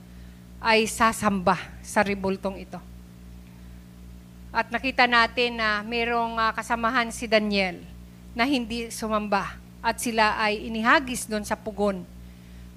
[0.59, 2.81] ay sasamba sa rebultong ito.
[4.51, 7.79] At nakita natin na mayroong uh, kasamahan si Daniel
[8.33, 12.03] na hindi sumamba at sila ay inihagis doon sa pugon.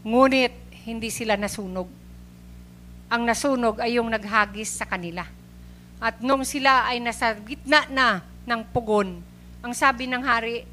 [0.05, 0.53] Ngunit
[0.85, 2.01] hindi sila nasunog
[3.11, 5.27] ang nasunog ay yung naghagis sa kanila.
[5.99, 9.19] At nung sila ay nasa gitna na ng pugon,
[9.59, 10.63] ang sabi ng hari,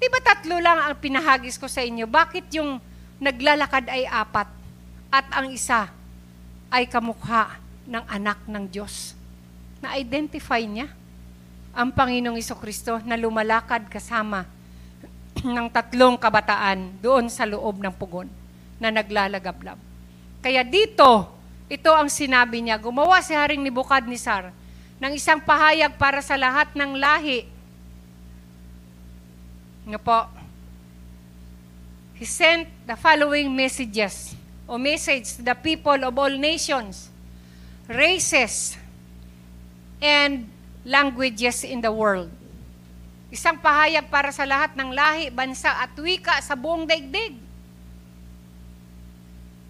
[0.00, 2.08] di ba tatlo lang ang pinahagis ko sa inyo?
[2.08, 2.80] Bakit yung
[3.20, 4.48] naglalakad ay apat
[5.12, 5.92] at ang isa
[6.74, 7.54] ay kamukha
[7.86, 9.14] ng anak ng Diyos?
[9.78, 10.90] Na-identify niya
[11.70, 14.42] ang Panginoong Kristo na lumalakad kasama
[15.54, 18.26] ng tatlong kabataan doon sa loob ng pugon
[18.82, 19.78] na naglalagablab.
[20.42, 21.30] Kaya dito,
[21.70, 24.50] ito ang sinabi niya, gumawa si Haring Nibukadnesar
[24.98, 27.46] ng isang pahayag para sa lahat ng lahi.
[29.86, 30.26] Nga po,
[32.14, 37.12] He sent the following messages o message to the people of all nations,
[37.88, 38.80] races,
[40.00, 40.48] and
[40.84, 42.32] languages in the world.
[43.32, 47.34] Isang pahayag para sa lahat ng lahi, bansa at wika sa buong daigdig.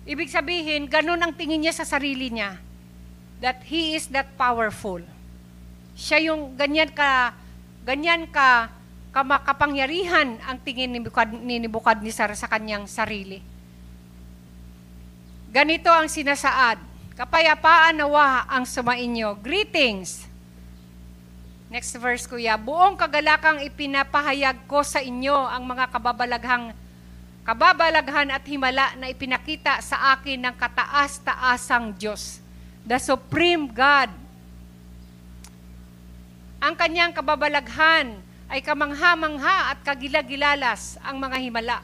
[0.05, 2.61] Ibig sabihin, ganun ang tingin niya sa sarili niya.
[3.41, 5.01] That he is that powerful.
[5.97, 7.33] Siya yung ganyan ka,
[7.89, 8.69] ganyan ka,
[9.17, 13.54] kamakapangyarihan ang tingin ni, Bukad, ni Nebukadnezar sa kanyang sarili.
[15.55, 16.83] Ganito ang sinasaad,
[17.15, 19.39] kapayapaan nawa ang sumainyo.
[19.39, 20.27] Greetings!
[21.71, 22.59] Next verse, kuya.
[22.59, 26.75] Buong kagalakang ipinapahayag ko sa inyo ang mga kababalaghang
[27.47, 32.43] kababalaghan at himala na ipinakita sa akin ng kataas-taasang Diyos,
[32.83, 34.11] the Supreme God.
[36.59, 38.19] Ang kanyang kababalaghan
[38.51, 41.79] ay kamangha-mangha at kagilagilalas ang mga himala.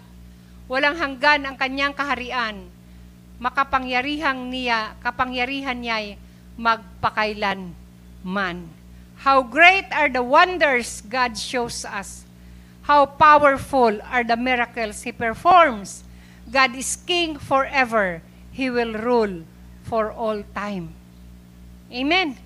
[0.67, 2.80] Walang hanggan ang kanyang kaharian.
[3.41, 6.21] Makapangyarihang niya, kapangyarihan niya'y
[6.61, 7.73] magpakailan
[8.21, 8.69] man.
[9.25, 12.29] How great are the wonders God shows us.
[12.85, 16.05] How powerful are the miracles He performs.
[16.53, 18.21] God is King forever.
[18.53, 19.45] He will rule
[19.89, 20.93] for all time.
[21.89, 22.37] Amen.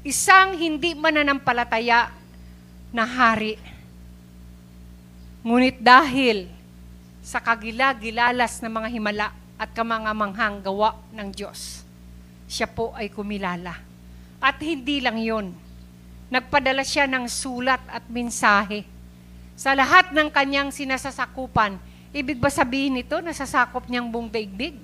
[0.00, 2.08] Isang hindi mananampalataya
[2.88, 3.60] na hari.
[5.44, 6.48] Ngunit dahil
[7.20, 11.84] sa kagila-gilalas ng mga himala at kamangamanghang gawa ng Diyos,
[12.44, 13.76] siya po ay kumilala.
[14.36, 15.56] At hindi lang yon.
[16.28, 18.84] Nagpadala siya ng sulat at mensahe.
[19.56, 21.80] Sa lahat ng kanyang sinasasakupan,
[22.12, 24.76] ibig ba sabihin nito, nasasakop niyang buong daigdig?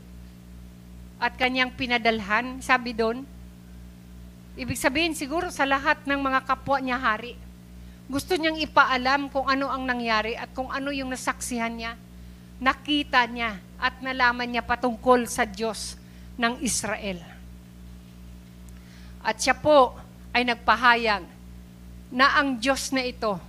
[1.20, 3.28] At kanyang pinadalhan, sabi doon,
[4.56, 7.36] ibig sabihin siguro sa lahat ng mga kapwa niya hari,
[8.08, 11.92] gusto niyang ipaalam kung ano ang nangyari at kung ano yung nasaksihan niya,
[12.58, 15.98] nakita niya at nalaman niya patungkol sa Diyos
[16.38, 17.18] ng Israel.
[19.26, 19.98] At siya po
[20.30, 21.26] ay nagpahayag
[22.14, 23.42] na ang Diyos na ito,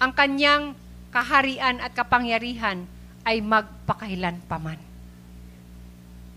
[0.00, 0.72] ang kanyang
[1.12, 2.88] kaharian at kapangyarihan
[3.28, 4.80] ay magpakailan paman.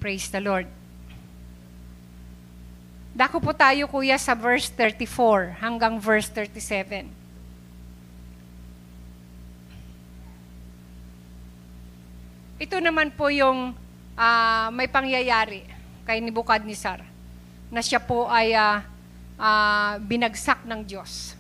[0.04, 0.68] Praise the Lord.
[3.14, 7.23] Dako po tayo kuya sa verse 34 hanggang verse 37.
[12.63, 13.76] Ito naman po yung
[14.15, 15.67] uh, may pangyayari
[16.08, 17.04] kay Nebuchadnezzar
[17.67, 18.80] na siya po ay uh,
[19.36, 21.36] uh, binagsak ng Diyos.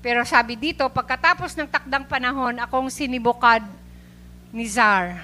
[0.00, 3.68] Pero sabi dito, pagkatapos ng takdang panahon, akong sinibukad
[4.48, 5.20] ni Zar,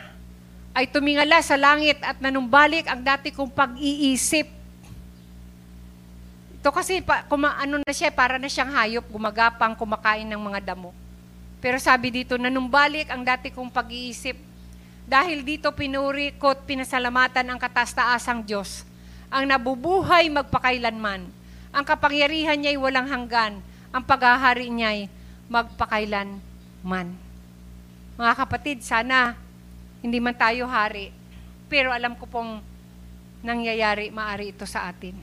[0.76, 4.52] ay tumingala sa langit at nanumbalik ang dati kong pag-iisip.
[6.60, 10.60] Ito kasi, pa, kuma, ano na siya, para na siyang hayop, gumagapang, kumakain ng mga
[10.76, 10.92] damo.
[11.56, 14.49] Pero sabi dito, nanumbalik ang dati kong pag-iisip
[15.10, 18.86] dahil dito pinuri ko at pinasalamatan ang katastaasang Diyos,
[19.26, 21.26] ang nabubuhay magpakailanman.
[21.74, 23.58] Ang kapangyarihan niya'y walang hanggan,
[23.90, 25.10] ang paghahari niya'y
[25.50, 27.10] magpakailanman.
[28.14, 29.34] Mga kapatid, sana
[29.98, 31.10] hindi man tayo hari,
[31.66, 32.62] pero alam ko pong
[33.42, 35.18] nangyayari, maari ito sa atin.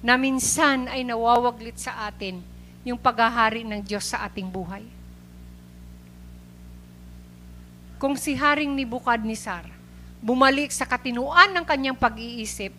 [0.00, 2.40] Na minsan ay nawawaglit sa atin
[2.88, 4.99] yung paghahari ng Diyos sa ating buhay
[8.00, 9.68] kung si Haring Nibukadnesar
[10.24, 12.72] bumalik sa katinuan ng kanyang pag-iisip,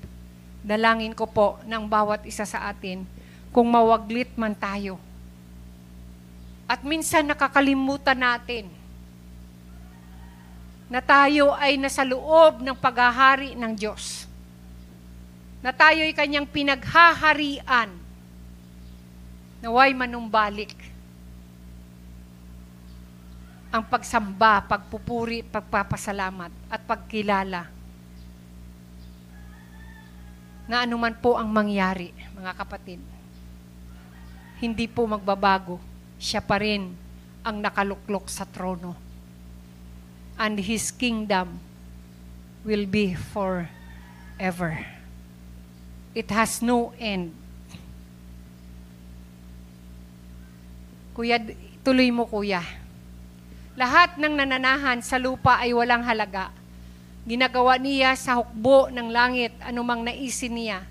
[0.66, 3.06] dalangin ko po ng bawat isa sa atin
[3.54, 4.98] kung mawaglit man tayo.
[6.66, 8.66] At minsan nakakalimutan natin
[10.90, 14.26] na tayo ay nasa loob ng paghahari ng Diyos.
[15.62, 17.94] Na tayo ay kanyang pinaghaharian.
[19.62, 20.74] Naway manumbalik
[23.72, 27.72] ang pagsamba, pagpupuri, pagpapasalamat at pagkilala
[30.68, 33.00] na anuman po ang mangyari, mga kapatid.
[34.60, 35.80] Hindi po magbabago.
[36.16, 36.96] Siya pa rin
[37.44, 38.96] ang nakaluklok sa trono.
[40.40, 41.60] And His kingdom
[42.64, 44.80] will be forever.
[46.16, 47.36] It has no end.
[51.12, 51.36] Kuya,
[51.84, 52.81] tuloy mo kuya.
[53.82, 56.54] Lahat ng nananahan sa lupa ay walang halaga.
[57.26, 60.86] Ginagawa niya sa hukbo ng langit anumang naisin niya.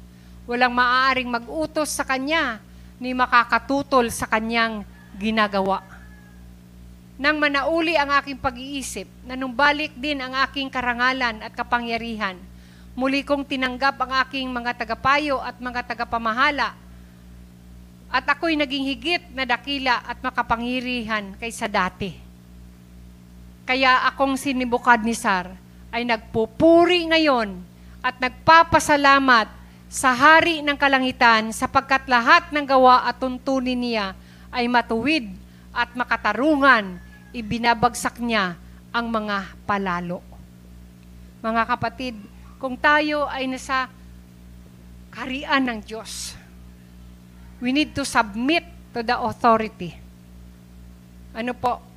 [0.50, 2.58] Walang maaaring mag-utos sa kanya
[2.98, 4.82] ni makakatutol sa kanyang
[5.14, 5.86] ginagawa.
[7.14, 12.42] Nang manauli ang aking pag-iisip, nanumbalik din ang aking karangalan at kapangyarihan.
[12.98, 16.74] Muli kong tinanggap ang aking mga tagapayo at mga tagapamahala.
[18.10, 22.29] At ako'y naging higit na dakila at makapangirihan kaysa dati
[23.70, 25.54] kaya akong si Nebuchadnezzar
[25.94, 27.62] ay nagpupuri ngayon
[28.02, 29.46] at nagpapasalamat
[29.86, 34.18] sa hari ng kalangitan sapagkat lahat ng gawa at tuntunin niya
[34.50, 35.30] ay matuwid
[35.70, 36.98] at makatarungan,
[37.30, 38.58] ibinabagsak niya
[38.90, 40.18] ang mga palalo.
[41.38, 42.18] Mga kapatid,
[42.58, 43.86] kung tayo ay nasa
[45.14, 46.34] karian ng Diyos,
[47.62, 49.94] we need to submit to the authority.
[51.30, 51.89] Ano po?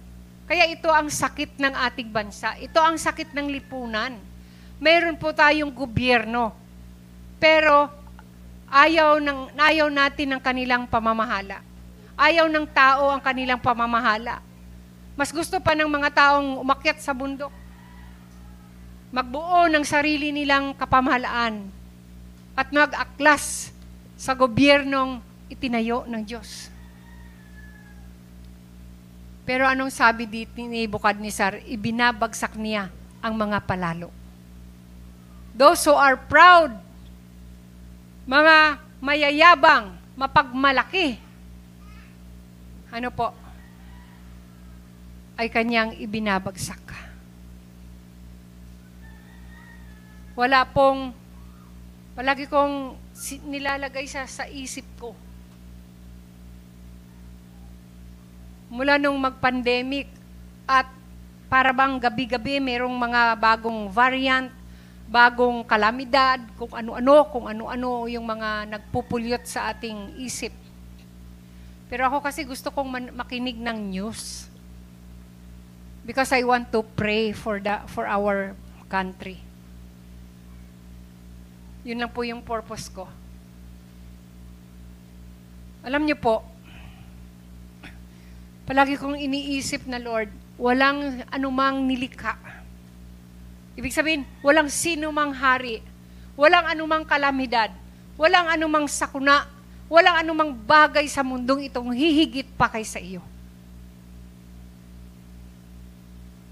[0.44, 2.56] Kaya ito ang sakit ng ating bansa.
[2.60, 4.20] Ito ang sakit ng lipunan.
[4.84, 6.52] Meron po tayong gobyerno.
[7.40, 7.88] Pero
[8.68, 11.64] ayaw, ng, ayaw natin ng kanilang pamamahala.
[12.20, 14.44] Ayaw ng tao ang kanilang pamamahala.
[15.14, 17.54] Mas gusto pa ng mga taong umakyat sa bundok.
[19.14, 21.70] Magbuo ng sarili nilang kapamahalaan
[22.58, 23.70] at mag-aklas
[24.18, 25.22] sa gobyernong
[25.54, 26.73] itinayo ng Diyos.
[29.44, 31.60] Pero anong sabi dito ni Nebukadnezar?
[31.68, 32.88] Ibinabagsak niya
[33.20, 34.08] ang mga palalo.
[35.52, 36.72] Those who are proud,
[38.24, 41.20] mga mayayabang, mapagmalaki,
[42.88, 43.36] ano po,
[45.36, 46.82] ay kanyang ibinabagsak.
[50.34, 51.14] Wala pong,
[52.16, 52.96] palagi kong
[53.46, 55.14] nilalagay sa, sa isip ko.
[58.72, 60.08] Mula nung mag-pandemic
[60.68, 60.88] at
[61.52, 64.50] para bang gabi-gabi merong mga bagong variant,
[65.06, 70.50] bagong kalamidad, kung ano-ano, kung ano-ano yung mga nagpupulyot sa ating isip.
[71.94, 74.50] Pero ako kasi gusto kong makinig ng news.
[76.02, 78.58] Because I want to pray for the for our
[78.90, 79.38] country.
[81.86, 83.06] Yun lang po yung purpose ko.
[85.84, 86.42] Alam niyo po,
[88.64, 92.40] palagi kong iniisip na Lord, walang anumang nilikha.
[93.74, 95.82] Ibig sabihin, walang sino mang hari,
[96.38, 97.74] walang anumang kalamidad,
[98.16, 99.50] walang anumang sakuna,
[99.90, 103.22] walang anumang bagay sa mundong itong hihigit pa kay sa iyo.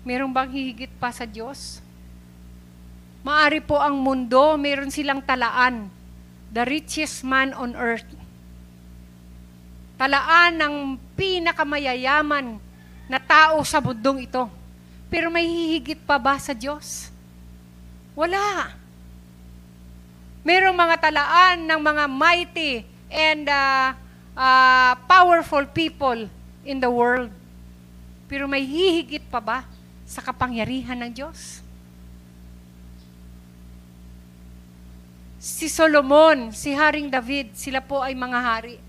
[0.01, 1.77] Meron bang hihigit pa sa Diyos?
[3.21, 5.93] Maari po ang mundo, meron silang talaan.
[6.49, 8.20] The richest man on earth.
[10.01, 10.75] Talaan ng
[11.13, 12.57] pinakamayayaman
[13.05, 14.49] na tao sa mundong ito.
[15.13, 17.13] Pero may hihigit pa ba sa Diyos?
[18.17, 18.73] Wala.
[20.41, 22.81] Merong mga talaan ng mga mighty
[23.13, 23.93] and uh,
[24.33, 26.25] uh, powerful people
[26.65, 27.29] in the world.
[28.25, 29.69] Pero may hihigit pa ba
[30.09, 31.61] sa kapangyarihan ng Diyos?
[35.37, 38.81] Si Solomon, si Haring David, sila po ay mga hari.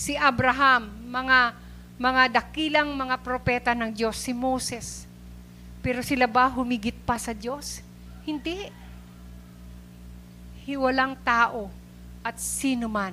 [0.00, 1.52] Si Abraham, mga
[2.00, 5.04] mga dakilang mga propeta ng Diyos, si Moses.
[5.84, 7.84] Pero sila ba humigit pa sa Diyos?
[8.24, 8.72] Hindi.
[10.64, 11.68] Hiwalang tao
[12.24, 13.12] at sino man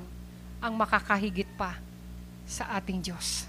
[0.63, 1.75] ang makakahigit pa
[2.47, 3.43] sa ating Diyos.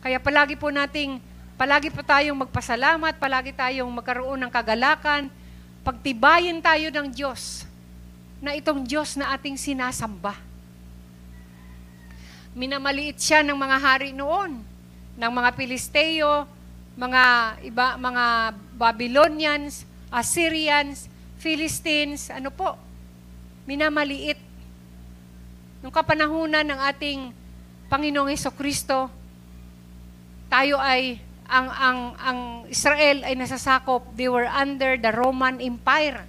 [0.00, 1.20] Kaya palagi po nating,
[1.60, 5.28] palagi po tayong magpasalamat, palagi tayong magkaroon ng kagalakan,
[5.84, 7.68] pagtibayin tayo ng Diyos
[8.40, 10.47] na itong Diyos na ating sinasamba.
[12.58, 14.58] Minamaliit siya ng mga hari noon,
[15.14, 16.42] ng mga Pilisteo,
[16.98, 17.22] mga
[17.62, 21.06] iba mga Babylonians, Assyrians,
[21.38, 22.74] Philistines, ano po?
[23.62, 24.42] Minamaliit.
[25.86, 27.20] Nung kapanahunan ng ating
[27.86, 29.06] Panginoong Heso Kristo,
[30.50, 36.26] tayo ay ang, ang, ang Israel ay nasasakop, they were under the Roman Empire.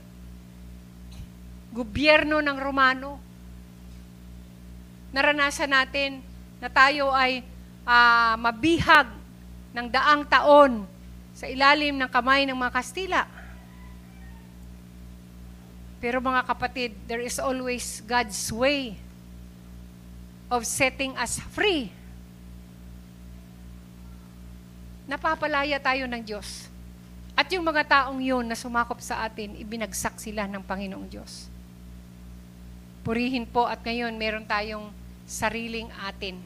[1.74, 3.29] Gobyerno ng Romano.
[5.10, 6.22] Naranasan natin
[6.62, 7.42] na tayo ay
[7.86, 9.10] uh, mabihag
[9.74, 10.86] ng daang taon
[11.34, 13.24] sa ilalim ng kamay ng mga Kastila.
[16.00, 18.96] Pero mga kapatid, there is always God's way
[20.48, 21.92] of setting us free
[25.10, 26.70] napapalaya tayo ng Diyos.
[27.34, 31.50] At yung mga taong yun na sumakop sa atin, ibinagsak sila ng Panginoong Diyos.
[33.02, 34.94] Purihin po at ngayon meron tayong
[35.30, 36.42] sariling atin.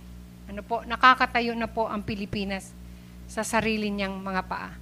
[0.51, 2.75] Ano po, nakakatayo na po ang Pilipinas
[3.31, 4.75] sa sarili niyang mga paa.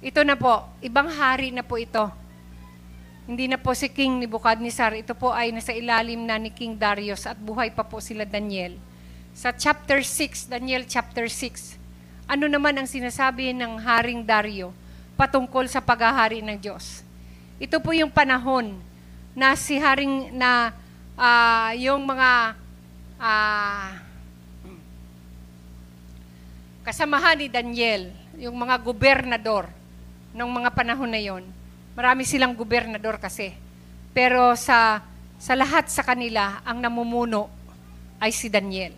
[0.00, 2.08] Ito na po, ibang hari na po ito.
[3.28, 7.28] Hindi na po si King Nebuchadnezzar, ito po ay nasa ilalim na ni King Darius
[7.28, 8.74] at buhay pa po sila Daniel.
[9.36, 11.78] Sa chapter 6, Daniel chapter 6,
[12.26, 14.74] ano naman ang sinasabi ng Haring Dario
[15.14, 17.06] patungkol sa paghahari ng Diyos.
[17.62, 18.74] Ito po yung panahon
[19.38, 20.74] na si Haring na
[21.16, 22.56] uh, yung mga
[23.20, 23.86] uh,
[26.82, 29.70] kasamahan ni Daniel, yung mga gobernador
[30.32, 31.44] ng mga panahon na yon.
[31.92, 33.52] Marami silang gobernador kasi.
[34.12, 35.04] Pero sa
[35.42, 37.50] sa lahat sa kanila, ang namumuno
[38.22, 38.94] ay si Daniel.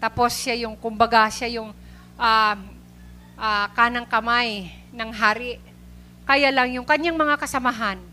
[0.00, 1.76] Tapos siya yung, kumbaga, siya yung
[2.16, 2.56] uh,
[3.36, 5.60] uh, kanang kamay ng hari.
[6.24, 8.07] Kaya lang yung kanyang mga kasamahan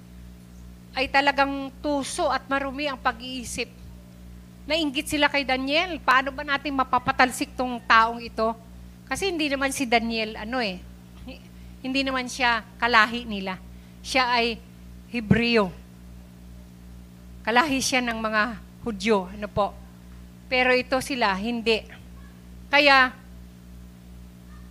[0.95, 3.67] ay talagang tuso at marumi ang pag-iisip.
[4.65, 5.99] Nainggit sila kay Daniel.
[6.01, 8.55] Paano ba natin mapapatalsik tong taong ito?
[9.05, 10.81] Kasi hindi naman si Daniel, ano eh,
[11.85, 13.61] hindi naman siya kalahi nila.
[14.01, 14.57] Siya ay
[15.13, 15.69] Hebreo.
[17.45, 18.43] Kalahi siya ng mga
[18.85, 19.73] Hudyo, ano po.
[20.45, 21.81] Pero ito sila, hindi.
[22.69, 23.13] Kaya,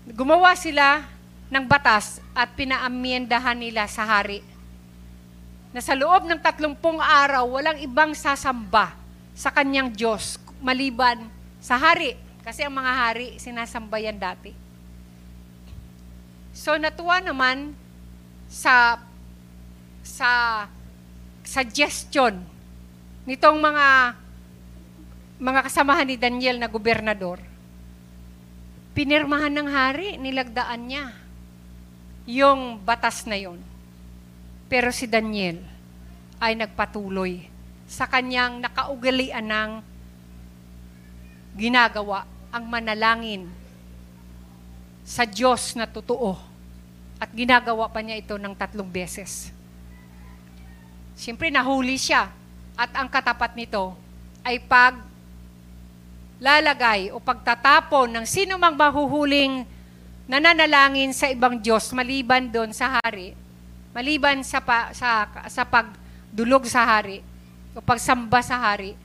[0.05, 1.01] Gumawa sila
[1.49, 4.45] ng batas at pinaamyendahan nila sa hari
[5.75, 8.95] na sa loob ng tatlumpong araw, walang ibang sasamba
[9.35, 11.27] sa kanyang Diyos maliban
[11.59, 12.15] sa hari.
[12.47, 14.55] Kasi ang mga hari, sinasambayan dati.
[16.55, 17.75] So natuwa naman
[18.47, 19.03] sa
[20.07, 20.65] sa
[21.43, 22.39] suggestion
[23.27, 24.15] nitong mga
[25.43, 27.43] mga kasamahan ni Daniel na gobernador.
[28.95, 31.11] Pinirmahan ng hari, nilagdaan niya
[32.31, 33.59] yung batas na yon.
[34.69, 35.61] Pero si Daniel
[36.41, 37.47] ay nagpatuloy
[37.85, 39.71] sa kanyang nakaugalian ng
[41.55, 43.47] ginagawa ang manalangin
[45.05, 46.35] sa Diyos na totoo.
[47.21, 49.55] At ginagawa pa niya ito ng tatlong beses.
[51.15, 52.33] Siyempre, nahuli siya.
[52.75, 53.95] At ang katapat nito
[54.43, 54.99] ay pag
[56.43, 59.63] lalagay o pagtatapon ng sino mang mahuhuling
[60.27, 63.39] nananalangin sa ibang Diyos maliban doon sa hari,
[63.95, 67.23] maliban sa, pa, sa, sa pagdulog sa hari
[67.73, 68.99] o pagsamba sa hari,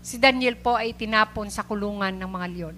[0.00, 2.76] si Daniel po ay tinapon sa kulungan ng mga leon.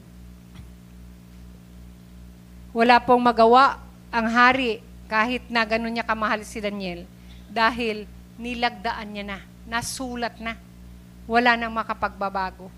[2.73, 7.05] Wala pong magawa ang hari kahit na gano'n niya kamahal si Daniel
[7.53, 10.57] dahil nilagdaan niya na, nasulat na.
[11.25, 12.69] Wala nang makapagbabago.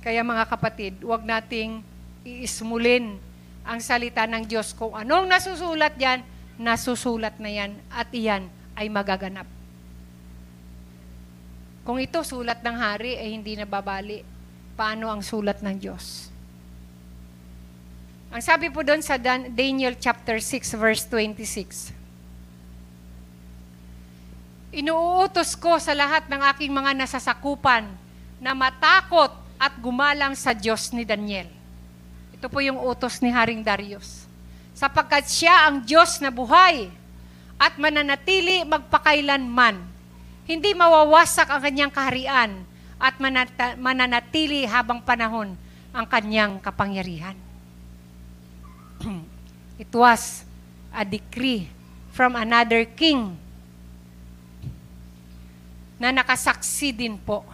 [0.00, 1.84] Kaya mga kapatid, huwag nating
[2.24, 3.20] iismulin
[3.60, 4.72] ang salita ng Diyos.
[4.72, 6.24] Kung anong nasusulat yan,
[6.60, 8.44] nasusulat na yan at iyan
[8.76, 9.48] ay magaganap.
[11.88, 14.20] Kung ito sulat ng hari ay hindi nababali,
[14.76, 16.28] paano ang sulat ng Diyos?
[18.30, 19.18] Ang sabi po doon sa
[19.50, 21.96] Daniel chapter 6 verse 26.
[24.70, 27.90] Inuutos ko sa lahat ng aking mga nasasakupan
[28.38, 31.50] na matakot at gumalang sa Diyos ni Daniel.
[32.38, 34.29] Ito po yung utos ni Haring Darius.
[34.80, 36.88] Sapagkat siya ang Diyos na buhay
[37.60, 39.76] at mananatili magpakailanman.
[40.48, 42.64] Hindi mawawasak ang kanyang kaharian
[42.96, 43.20] at
[43.76, 45.52] mananatili habang panahon
[45.92, 47.36] ang kanyang kapangyarihan.
[49.84, 50.48] It was
[50.96, 51.68] a decree
[52.16, 53.36] from another king
[56.00, 57.44] na nakasaksi din po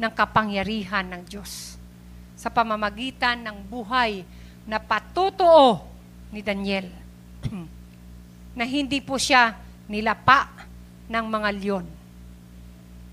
[0.00, 1.76] ng kapangyarihan ng Diyos
[2.32, 4.24] sa pamamagitan ng buhay
[4.64, 5.91] na patutuo
[6.32, 6.88] ni Daniel
[8.58, 9.52] na hindi po siya
[9.86, 10.48] nilapa
[11.06, 11.86] ng mga leon.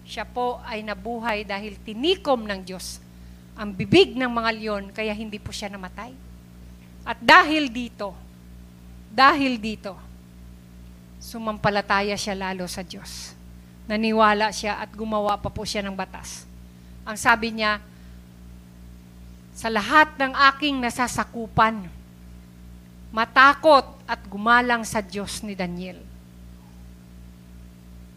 [0.07, 3.03] Siya po ay nabuhay dahil tinikom ng Diyos
[3.59, 6.15] ang bibig ng mga leon kaya hindi po siya namatay.
[7.03, 8.15] At dahil dito,
[9.11, 9.99] dahil dito,
[11.19, 13.35] sumampalataya siya lalo sa Diyos.
[13.91, 16.47] Naniwala siya at gumawa pa po siya ng batas.
[17.03, 17.83] Ang sabi niya,
[19.51, 21.98] sa lahat ng aking nasasakupan,
[23.09, 25.97] matakot at gumalang sa Diyos ni Daniel.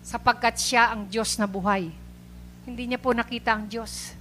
[0.05, 1.89] Sapagkat siya ang Diyos na buhay.
[2.69, 4.13] Hindi niya po nakita ang Diyos.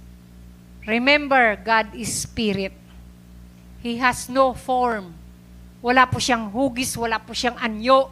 [0.82, 2.74] Remember, God is spirit.
[3.82, 5.14] He has no form.
[5.82, 8.10] Wala po siyang hugis, wala po siyang anyo.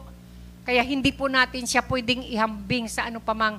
[0.67, 3.57] Kaya hindi po natin siya pwedeng ihambing sa ano pamang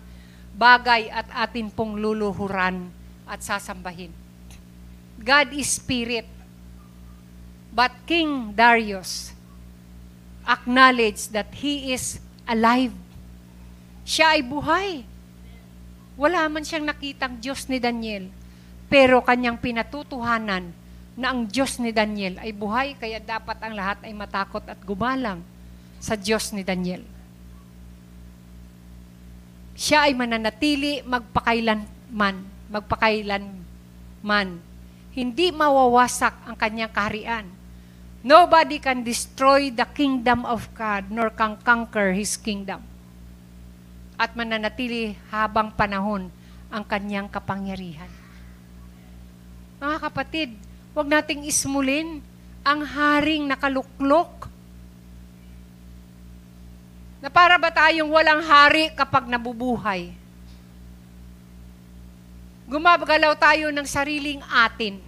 [0.53, 2.93] bagay at atin pong luluhuran
[3.25, 4.13] at sasambahin.
[5.17, 6.29] God is spirit.
[7.73, 9.33] But King Darius
[10.45, 12.93] acknowledged that he is alive.
[14.05, 15.09] Siya ay buhay.
[16.21, 18.29] Wala man siyang nakitang Diyos ni Daniel,
[18.93, 20.69] pero kanyang pinatutuhanan
[21.17, 25.41] na ang Diyos ni Daniel ay buhay, kaya dapat ang lahat ay matakot at gumalang
[25.97, 27.01] sa Diyos ni Daniel.
[29.73, 32.37] Siya ay mananatili magpakailanman,
[32.69, 34.49] magpakailanman.
[35.17, 37.62] Hindi mawawasak ang kanyang kaharian.
[38.23, 42.83] Nobody can destroy the kingdom of God nor can conquer His kingdom.
[44.15, 46.31] At mananatili habang panahon
[46.71, 48.09] ang kanyang kapangyarihan.
[49.83, 50.55] Mga kapatid,
[50.93, 52.21] Huwag nating ismulin
[52.61, 54.53] ang haring nakaluklok.
[57.25, 60.13] Na para ba tayong walang hari kapag nabubuhay?
[62.69, 65.01] Gumagalaw tayo ng sariling atin.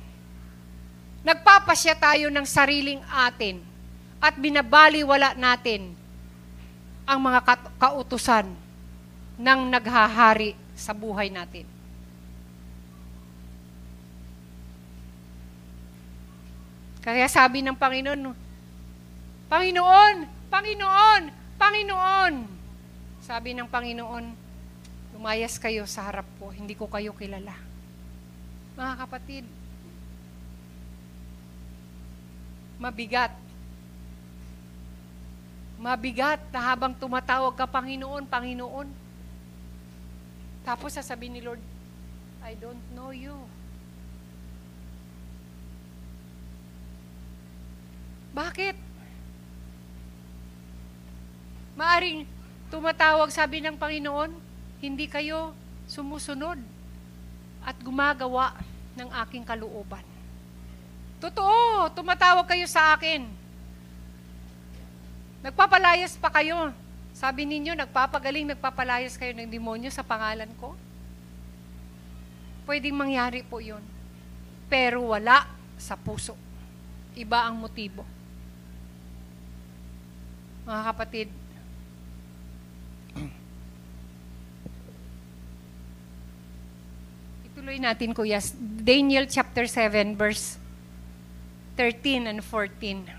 [1.25, 3.65] Nagpapasya tayo ng sariling atin
[4.21, 5.97] at binabaliwala natin
[7.09, 7.41] ang mga
[7.81, 8.53] kautusan
[9.41, 11.65] ng naghahari sa buhay natin.
[17.05, 18.33] Kaya sabi ng Panginoon,
[19.49, 20.17] Panginoon,
[20.49, 21.23] Panginoon,
[21.61, 22.35] Panginoon.
[23.21, 24.25] Sabi ng Panginoon,
[25.13, 27.53] lumayas kayo sa harap ko, hindi ko kayo kilala.
[28.77, 29.45] Mga kapatid,
[32.79, 33.33] mabigat.
[35.79, 38.89] Mabigat na habang tumatawag ka, Panginoon, Panginoon.
[40.65, 41.61] Tapos sasabihin ni Lord,
[42.41, 43.37] I don't know you.
[48.35, 48.75] Bakit?
[51.77, 52.27] Maaring
[52.73, 54.31] tumatawag sabi ng Panginoon,
[54.81, 55.55] hindi kayo
[55.87, 56.59] sumusunod
[57.65, 58.57] at gumagawa
[58.99, 60.14] ng aking kalooban.
[61.25, 63.25] Totoo, tumatawag kayo sa akin.
[65.41, 66.69] Nagpapalayas pa kayo.
[67.17, 70.77] Sabi ninyo, nagpapagaling, nagpapalayas kayo ng demonyo sa pangalan ko.
[72.69, 73.81] Pwedeng mangyari po yun.
[74.69, 75.49] Pero wala
[75.81, 76.37] sa puso.
[77.17, 78.05] Iba ang motibo.
[80.69, 81.33] Mga kapatid,
[87.49, 88.45] ituloy natin kuya.
[88.85, 90.61] Daniel chapter 7 verse
[91.75, 93.11] 13 and 14.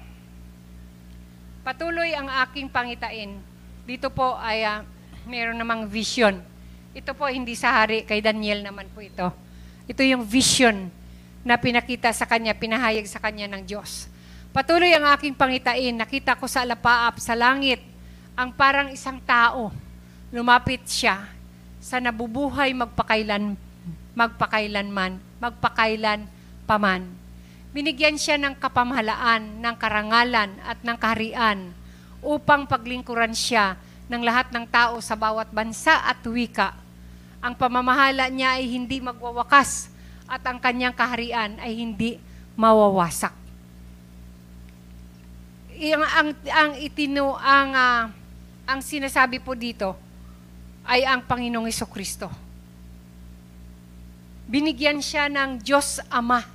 [1.68, 3.36] Patuloy ang aking pangitain.
[3.84, 4.88] Dito po ay uh,
[5.28, 6.40] meron namang vision.
[6.96, 9.28] Ito po hindi sa hari, kay Daniel naman po ito.
[9.84, 10.88] Ito yung vision
[11.44, 14.08] na pinakita sa kanya, pinahayag sa kanya ng Diyos.
[14.56, 17.84] Patuloy ang aking pangitain, nakita ko sa alapaap, sa langit,
[18.40, 19.76] ang parang isang tao.
[20.32, 21.28] Lumapit siya
[21.84, 23.60] sa nabubuhay magpakailan,
[24.16, 26.24] magpakailanman, magpakailan
[26.64, 27.25] paman.
[27.76, 31.76] Binigyan siya ng kapamahalaan, ng karangalan at ng kaharian
[32.24, 33.76] upang paglingkuran siya
[34.08, 36.72] ng lahat ng tao sa bawat bansa at wika.
[37.44, 39.92] Ang pamamahala niya ay hindi magwawakas
[40.24, 42.16] at ang kanyang kaharian ay hindi
[42.56, 43.36] mawawasak.
[45.76, 48.02] Ang ang ang itino ang uh,
[48.72, 50.00] ang sinasabi po dito
[50.88, 52.32] ay ang Panginoong Kristo.
[54.48, 56.55] Binigyan siya ng Diyos Ama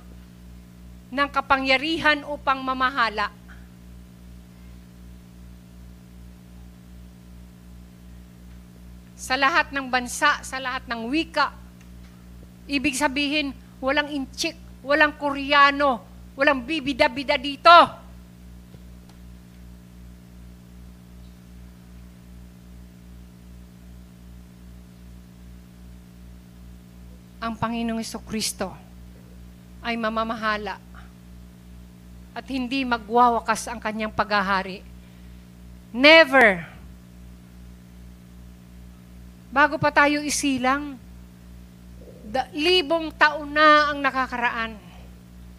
[1.11, 3.27] ng kapangyarihan upang mamahala.
[9.19, 11.53] Sa lahat ng bansa, sa lahat ng wika,
[12.65, 13.53] ibig sabihin,
[13.83, 16.01] walang inchik, walang koreano,
[16.33, 17.99] walang bibida-bida dito.
[27.41, 28.69] Ang Panginoong Kristo
[29.81, 30.90] ay mamamahala
[32.31, 34.83] at hindi magwawakas ang kanyang paghahari.
[35.91, 36.63] Never.
[39.51, 40.95] Bago pa tayo isilang,
[42.23, 44.79] da, libong taon na ang nakakaraan.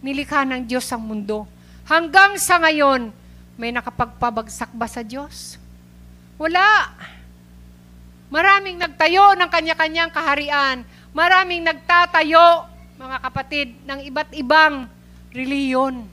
[0.01, 1.45] Nilikha ng Diyos ang mundo.
[1.85, 3.13] Hanggang sa ngayon,
[3.53, 5.61] may nakapagpabagsak ba sa Diyos?
[6.41, 6.89] Wala.
[8.33, 10.81] Maraming nagtayo ng kanya-kanyang kaharian.
[11.13, 12.65] Maraming nagtatayo,
[12.97, 14.89] mga kapatid, ng iba't ibang
[15.29, 16.09] reliyon.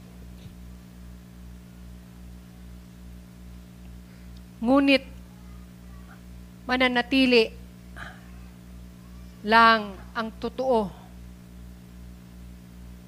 [4.61, 5.05] Ngunit,
[6.69, 7.49] mananatili
[9.45, 10.89] lang ang totoo,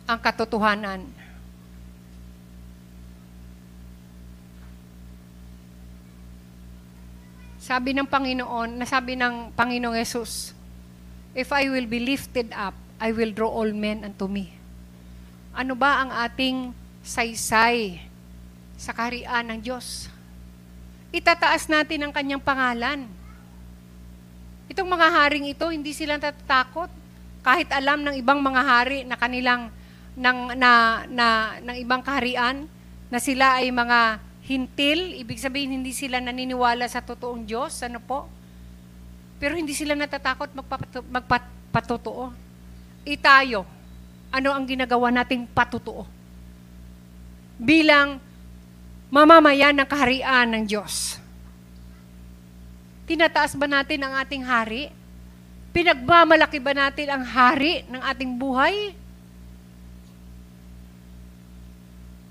[0.09, 1.01] ang katotohanan.
[7.63, 10.51] Sabi ng Panginoon, nasabi ng Panginoong Yesus,
[11.33, 14.53] If I will be lifted up, I will draw all men unto me.
[15.57, 18.05] Ano ba ang ating saysay
[18.77, 20.12] sa kaharian ng Diyos?
[21.13, 23.05] Itataas natin ang kanyang pangalan
[24.73, 26.89] Itong mga haring ito, hindi sila natatakot.
[27.45, 29.69] Kahit alam ng ibang mga hari na kanilang
[30.17, 31.27] ng, na, na,
[31.61, 32.65] ng ibang kaharian,
[33.13, 34.17] na sila ay mga
[34.49, 38.33] hintil, ibig sabihin hindi sila naniniwala sa totoong Diyos, ano po?
[39.37, 42.33] Pero hindi sila natatakot magpapato, magpatotoo.
[43.05, 43.69] Itayo,
[44.33, 46.09] ano ang ginagawa nating patutuo?
[47.61, 48.17] Bilang
[49.13, 51.21] mamamayan ng kaharian ng Diyos.
[53.05, 54.89] Tinataas ba natin ang ating hari?
[55.77, 58.97] Pinagmamalaki ba natin ang hari ng ating buhay?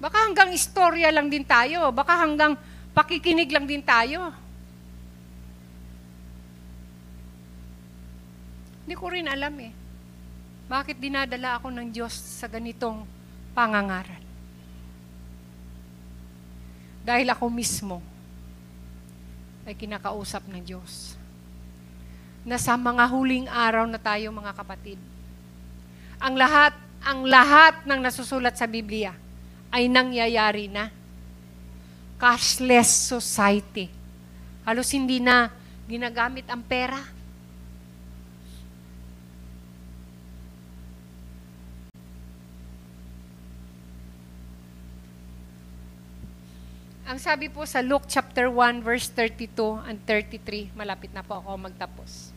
[0.01, 1.93] Baka hanggang istorya lang din tayo.
[1.93, 2.57] Baka hanggang
[2.97, 4.33] pakikinig lang din tayo.
[8.81, 9.69] Hindi ko rin alam eh.
[10.65, 13.05] Bakit dinadala ako ng Diyos sa ganitong
[13.53, 14.30] pangangaral?
[17.11, 17.99] Dahil ako mismo
[19.67, 21.19] ay kinakausap ng Diyos.
[22.47, 24.95] Na sa mga huling araw na tayo mga kapatid,
[26.23, 26.71] ang lahat,
[27.03, 29.11] ang lahat ng nasusulat sa Biblia
[29.67, 30.87] ay nangyayari na.
[32.15, 33.91] Cashless society.
[34.63, 35.51] Halos hindi na
[35.91, 36.95] ginagamit ang pera
[47.11, 51.59] Ang sabi po sa Luke chapter 1 verse 32 and 33, malapit na po ako
[51.67, 52.30] magtapos.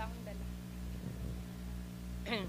[0.00, 0.44] Wala akong dala.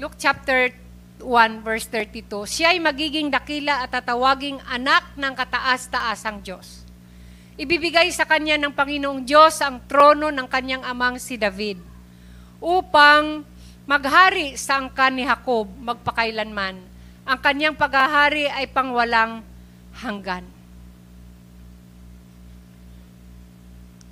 [0.00, 0.72] Luke chapter
[1.20, 6.84] 1 verse 32, siya ay magiging dakila at tatawaging anak ng kataas-taasang Diyos.
[7.56, 11.80] Ibibigay sa kanya ng Panginoong Diyos ang trono ng kanyang amang si David
[12.60, 13.48] upang
[13.88, 16.76] maghari sa angkan ni Jacob magpakailanman.
[17.24, 19.40] Ang kanyang paghahari ay pangwalang
[20.04, 20.55] hanggan.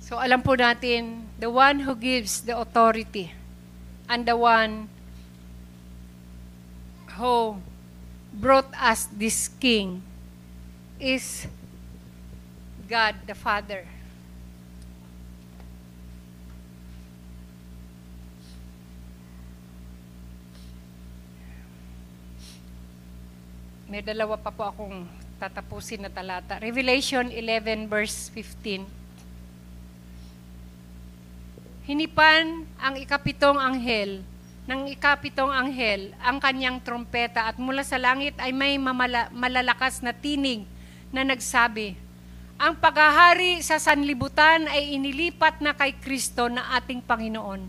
[0.05, 3.33] So alam po natin, the one who gives the authority
[4.05, 4.85] and the one
[7.17, 7.57] who
[8.29, 10.05] brought us this king
[11.01, 11.49] is
[12.85, 13.89] God the Father.
[23.89, 25.09] May dalawa pa po akong
[25.41, 26.61] tatapusin na talata.
[26.61, 29.04] Revelation 11 verse 15.
[31.85, 34.25] Hinipan ang ikapitong anghel
[34.65, 40.09] ng ikapitong anghel ang kanyang trompeta at mula sa langit ay may mamala, malalakas na
[40.09, 40.65] tinig
[41.13, 41.93] na nagsabi,
[42.57, 47.67] Ang paghahari sa sanlibutan ay inilipat na kay Kristo na ating Panginoon.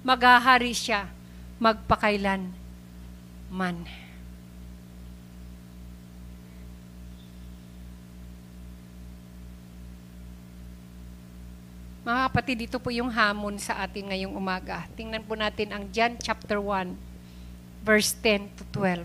[0.00, 1.10] Maghahari siya
[1.60, 2.48] magpakailan
[3.52, 4.07] man.
[12.08, 14.88] Mga kapatid, dito po yung hamon sa atin ngayong umaga.
[14.96, 16.96] Tingnan po natin ang John chapter 1,
[17.84, 19.04] verse 10 to 12.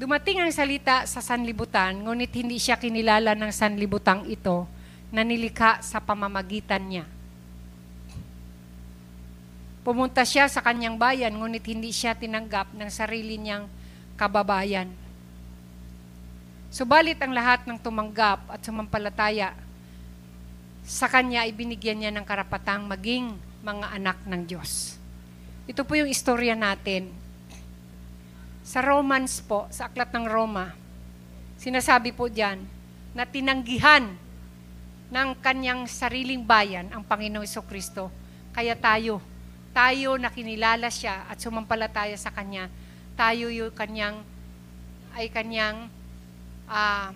[0.00, 4.64] Dumating ang salita sa sanlibutan, ngunit hindi siya kinilala ng sanlibutang ito
[5.12, 7.04] na nilikha sa pamamagitan niya.
[9.82, 13.66] Pumunta siya sa kanyang bayan, ngunit hindi siya tinanggap ng sarili niyang
[14.14, 14.86] kababayan.
[16.70, 19.52] Subalit ang lahat ng tumanggap at sumampalataya
[20.86, 24.98] sa kanya ay binigyan niya ng karapatang maging mga anak ng Diyos.
[25.66, 27.10] Ito po yung istorya natin.
[28.62, 30.74] Sa Romans po, sa aklat ng Roma,
[31.58, 32.62] sinasabi po diyan
[33.18, 34.14] na tinanggihan
[35.10, 38.10] ng kanyang sariling bayan ang Panginoong Kristo.
[38.54, 39.22] Kaya tayo,
[39.72, 42.68] tayo na kinilala siya at sumampalataya sa Kanya,
[43.16, 44.20] tayo yung Kanyang,
[45.16, 45.88] ay Kanyang
[46.68, 47.08] uh,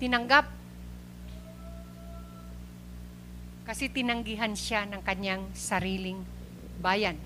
[0.00, 0.48] tinanggap.
[3.68, 6.24] Kasi tinanggihan siya ng Kanyang sariling
[6.80, 7.20] bayan.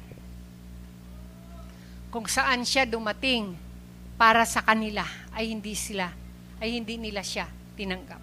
[2.11, 3.55] Kung saan siya dumating
[4.19, 6.11] para sa kanila, ay hindi sila,
[6.59, 7.47] ay hindi nila siya
[7.79, 8.23] tinanggap.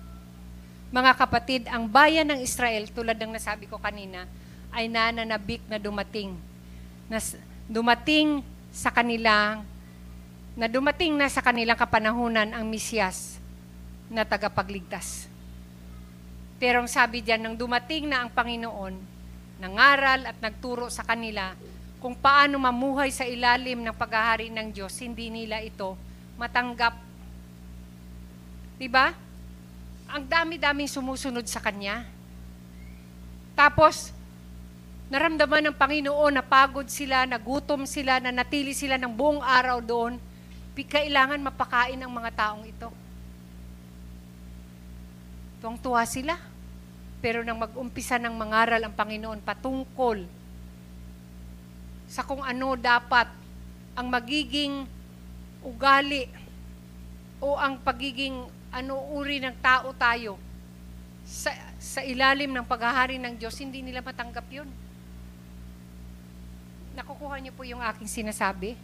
[0.91, 4.27] Mga kapatid, ang bayan ng Israel, tulad ng nasabi ko kanina,
[4.71, 6.35] ay nananabik na dumating.
[7.11, 7.19] Na
[7.67, 9.67] dumating sa kanilang
[10.51, 13.39] na dumating na sa kanilang kapanahunan ang Misyas
[14.11, 15.31] na tagapagligtas.
[16.59, 18.93] Pero ang sabi diyan, nang dumating na ang Panginoon,
[19.63, 21.55] nangaral at nagturo sa kanila
[22.01, 25.93] kung paano mamuhay sa ilalim ng paghahari ng Diyos, hindi nila ito
[26.33, 26.97] matanggap.
[28.81, 29.13] Diba?
[30.09, 32.01] Ang dami-daming sumusunod sa Kanya.
[33.53, 34.09] Tapos,
[35.11, 40.15] naramdaman ng Panginoon na pagod sila, nagutom sila, na natili sila ng buong araw doon,
[40.81, 42.89] kailangan mapakain ang mga taong ito.
[45.61, 46.39] Tuwang-tuwa sila.
[47.21, 50.25] Pero nang mag-umpisa ng mangaral ang Panginoon patungkol
[52.09, 53.29] sa kung ano dapat
[53.93, 54.89] ang magiging
[55.61, 56.25] ugali
[57.37, 60.41] o ang pagiging ano uri ng tao tayo
[61.21, 64.65] sa, sa ilalim ng paghahari ng Diyos, hindi nila matanggap yun.
[66.95, 68.75] Nakukuha niyo po yung aking sinasabi?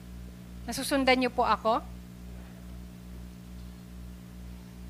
[0.63, 1.83] Nasusundan niyo po ako?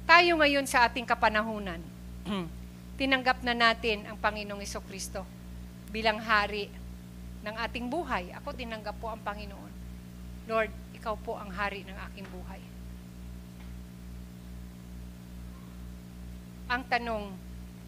[0.08, 1.82] Tayo ngayon sa ating kapanahunan,
[3.00, 5.28] tinanggap na natin ang Panginoong Iso Kristo
[5.92, 6.72] bilang hari
[7.44, 8.32] ng ating buhay.
[8.40, 9.74] Ako tinanggap po ang Panginoon.
[10.48, 12.62] Lord, ikaw po ang hari ng aking buhay.
[16.68, 17.26] Ang tanong,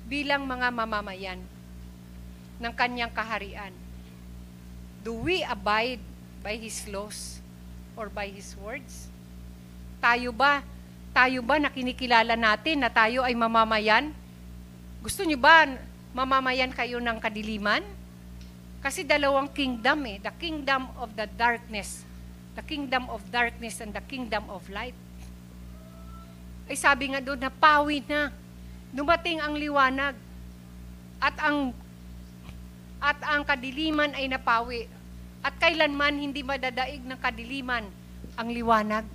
[0.08, 1.40] bilang mga mamamayan
[2.60, 3.72] ng kanyang kaharian,
[5.00, 6.04] Do we abide
[6.43, 7.39] by His laws
[7.95, 9.08] or by His words?
[10.04, 10.64] Tayo ba,
[11.16, 14.12] tayo ba na kinikilala natin na tayo ay mamamayan?
[15.00, 15.68] Gusto niyo ba
[16.12, 17.84] mamamayan kayo ng kadiliman?
[18.80, 22.08] Kasi dalawang kingdom eh, the kingdom of the darkness,
[22.56, 24.95] the kingdom of darkness and the kingdom of light.
[26.70, 28.32] Ay sabi nga doon, napawi na.
[28.93, 30.16] Dumating ang liwanag.
[31.20, 31.76] At ang
[33.00, 34.88] at ang kadiliman ay napawi.
[35.39, 37.88] at kailanman hindi madadaig ng kadiliman
[38.36, 39.08] ang liwanag.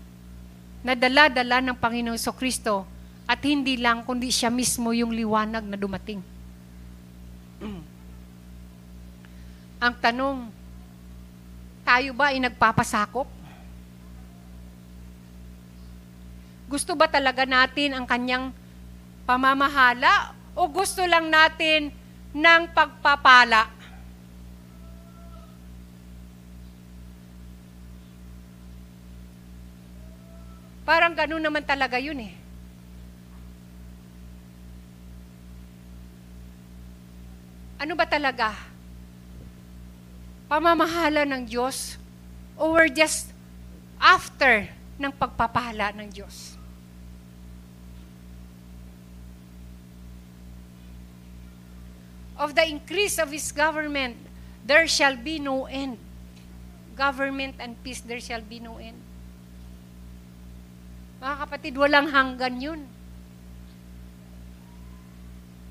[0.81, 2.89] Nadala-dala ng Panginoong Kristo
[3.29, 6.25] at hindi lang kundi siya mismo yung liwanag na dumating.
[9.85, 10.49] Ang tanong,
[11.85, 13.29] tayo ba ay nagpapasakop?
[16.65, 18.49] Gusto ba talaga natin ang kanyang
[19.29, 21.93] pamamahala o gusto lang natin
[22.35, 23.71] ng pagpapala?
[30.85, 32.35] Parang ganun naman talaga yun eh.
[37.81, 38.53] Ano ba talaga?
[40.51, 41.97] Pamamahala ng Diyos
[42.59, 43.33] o we're just
[43.97, 44.69] after
[45.01, 46.54] ng pagpapala ng Diyos?
[52.35, 54.19] Of the increase of His government,
[54.67, 55.99] there shall be no end.
[56.99, 58.99] Government and peace, there shall be no end.
[61.23, 62.81] Mga kapatid, walang hanggan yun.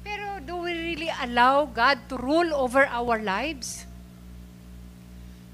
[0.03, 3.87] Pero do we really allow God to rule over our lives?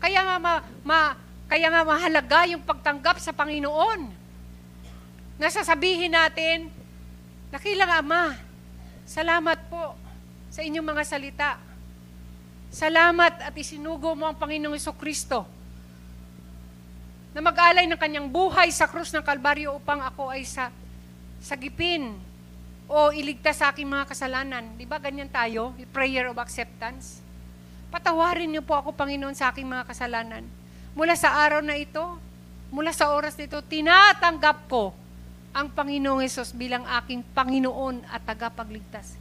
[0.02, 1.14] Kaya nga, ma, ma,
[1.50, 4.10] kaya nga mahalaga yung pagtanggap sa Panginoon.
[5.42, 6.70] Nasasabihin natin,
[7.50, 8.38] Nakilang Ama,
[9.10, 9.98] salamat po
[10.50, 11.52] sa inyong mga salita.
[12.70, 15.46] Salamat at isinugo mo ang Panginoong Kristo
[17.34, 20.74] na mag-alay ng kanyang buhay sa krus ng Kalbaryo upang ako ay sa
[21.38, 22.18] sagipin
[22.90, 24.66] o iligtas sa aking mga kasalanan.
[24.74, 25.78] Di ba ganyan tayo?
[25.94, 27.22] Prayer of acceptance.
[27.94, 30.46] Patawarin niyo po ako, Panginoon, sa aking mga kasalanan.
[30.98, 32.02] Mula sa araw na ito,
[32.74, 34.94] mula sa oras nito, tinatanggap ko
[35.54, 39.19] ang Panginoong Yesus bilang aking Panginoon at tagapagligtas.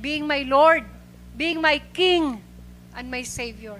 [0.00, 0.84] Being my Lord,
[1.36, 2.42] being my King,
[2.94, 3.78] and my Savior.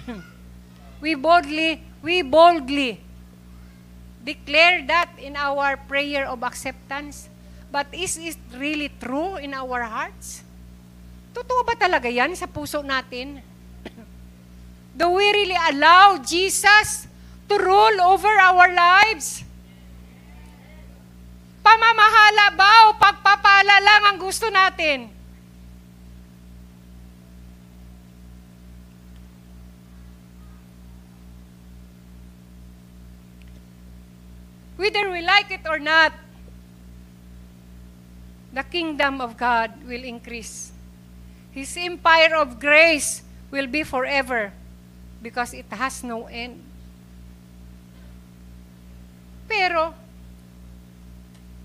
[1.04, 3.00] we boldly, we boldly
[4.24, 7.28] declare that in our prayer of acceptance.
[7.70, 10.40] But is it really true in our hearts?
[11.36, 13.44] Totoo ba talaga yan sa puso natin?
[14.98, 17.04] Do we really allow Jesus
[17.48, 19.44] to rule over our lives?
[21.68, 25.12] Pamamahala ba o pagpapala lang ang gusto natin?
[34.80, 36.16] Whether we like it or not,
[38.48, 40.72] the kingdom of God will increase.
[41.52, 43.20] His empire of grace
[43.52, 44.56] will be forever
[45.20, 46.64] because it has no end.
[49.44, 50.07] Pero,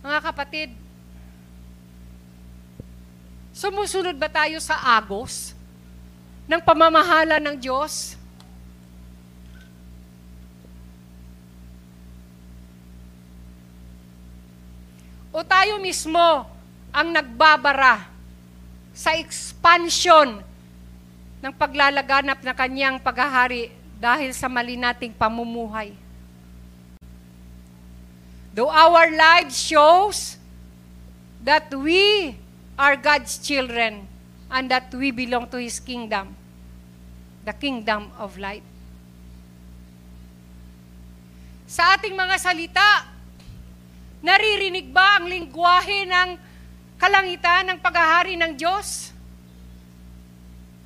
[0.04, 0.70] mga kapatid,
[3.56, 5.56] sumusunod ba tayo sa agos
[6.44, 8.20] ng pamamahala ng Diyos?
[15.32, 16.52] O tayo mismo
[16.92, 18.06] ang nagbabara
[18.92, 20.44] sa expansion
[21.40, 26.03] ng paglalaganap na kanyang paghahari dahil sa mali nating pamumuhay.
[28.54, 30.38] Though our lives shows
[31.42, 32.38] that we
[32.78, 34.06] are God's children
[34.50, 36.38] and that we belong to His kingdom,
[37.44, 38.64] the kingdom of light.
[41.66, 43.14] Sa ating mga salita,
[44.24, 46.40] Naririnig ba ang lingwahe ng
[46.96, 49.12] kalangitan ng paghahari ng Diyos?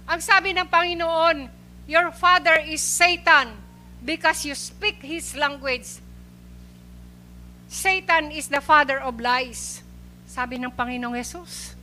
[0.10, 1.46] Ang sabi ng Panginoon,
[1.86, 3.54] Your father is Satan
[4.02, 6.02] because you speak his language.
[7.68, 9.84] Satan is the father of lies.
[10.28, 11.76] Sabi ng Panginoong Yesus.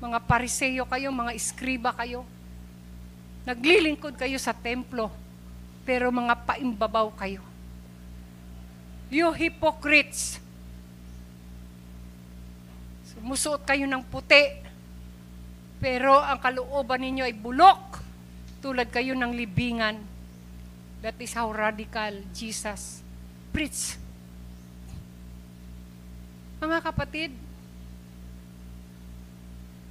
[0.00, 2.24] Mga pariseyo kayo, mga iskriba kayo.
[3.44, 5.12] Naglilingkod kayo sa templo,
[5.84, 7.44] pero mga paimbabaw kayo
[9.14, 10.42] You hypocrites!
[13.14, 14.58] Sumusuot kayo ng puti,
[15.78, 18.02] pero ang kalooban ninyo ay bulok,
[18.58, 20.02] tulad kayo ng libingan.
[20.98, 23.06] That is how radical Jesus
[23.54, 23.94] preach.
[26.64, 27.28] Mga kapatid,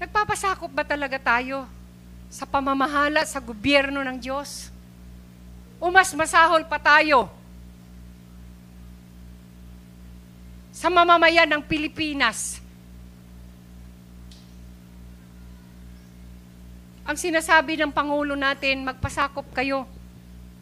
[0.01, 1.69] nagpapasakop ba talaga tayo
[2.33, 4.73] sa pamamahala sa gobyerno ng Diyos?
[5.77, 7.29] O mas masahol pa tayo
[10.73, 12.57] sa mamamayan ng Pilipinas.
[17.05, 19.85] Ang sinasabi ng Pangulo natin, magpasakop kayo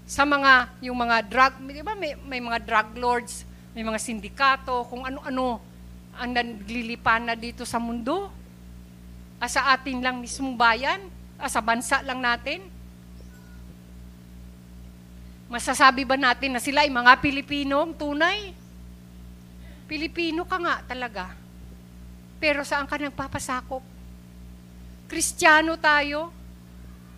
[0.04, 4.84] sa mga, yung mga drug, di ba may, may mga drug lords, may mga sindikato,
[4.92, 5.71] kung ano-ano
[6.22, 8.30] ang naglilipan na dito sa mundo.
[9.42, 11.02] Ah, sa atin lang mismong bayan,
[11.42, 12.62] Ah, sa bansa lang natin?
[15.50, 18.54] Masasabi ba natin na sila ay mga Pilipino tunay?
[19.90, 21.34] Pilipino ka nga talaga.
[22.38, 23.82] Pero saan ka nagpapasakop?
[25.10, 26.30] Kristiyano tayo.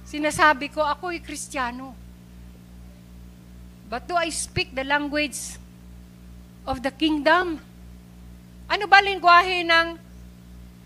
[0.07, 1.91] Sinasabi ko, ako ay Kristiyano.
[3.91, 5.59] But do I speak the language
[6.63, 7.59] of the kingdom?
[8.69, 9.87] Ano ba lingwahe ng,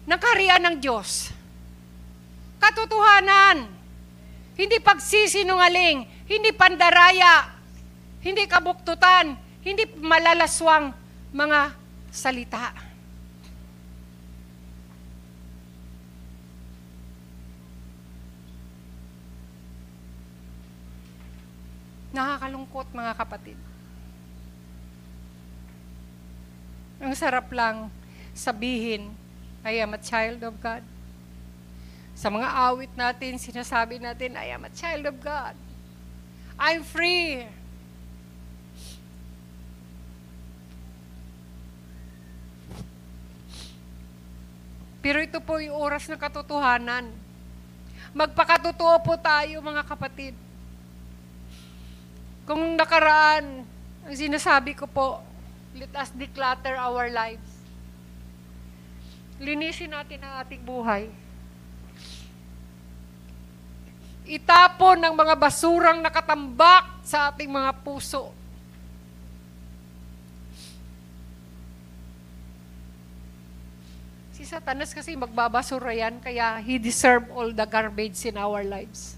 [0.08, 1.32] ng kaharian ng Diyos?
[2.58, 3.70] Katotohanan.
[4.58, 6.26] Hindi pagsisinungaling.
[6.26, 7.54] Hindi pandaraya.
[8.22, 9.38] Hindi kabuktutan.
[9.62, 10.92] Hindi malalaswang
[11.32, 11.60] mga
[12.10, 12.74] salita.
[22.18, 23.67] Nakakalungkot mga kapatid.
[26.98, 27.94] Ang sarap lang
[28.34, 29.14] sabihin,
[29.62, 30.82] I am a child of God.
[32.18, 35.54] Sa mga awit natin, sinasabi natin, I am a child of God.
[36.58, 37.46] I'm free.
[45.06, 47.06] Pero ito po yung oras ng katotohanan.
[48.18, 50.34] Magpakatotoo po tayo mga kapatid.
[52.50, 53.62] Kung nakaraan,
[54.08, 55.22] ang sinasabi ko po,
[55.78, 57.46] let us declutter our lives.
[59.38, 61.14] Linisin natin ang ating buhay.
[64.28, 68.34] Itapon ang mga basurang nakatambak sa ating mga puso.
[74.34, 79.18] Si Satanas kasi magbabasura yan, kaya he deserve all the garbage in our lives.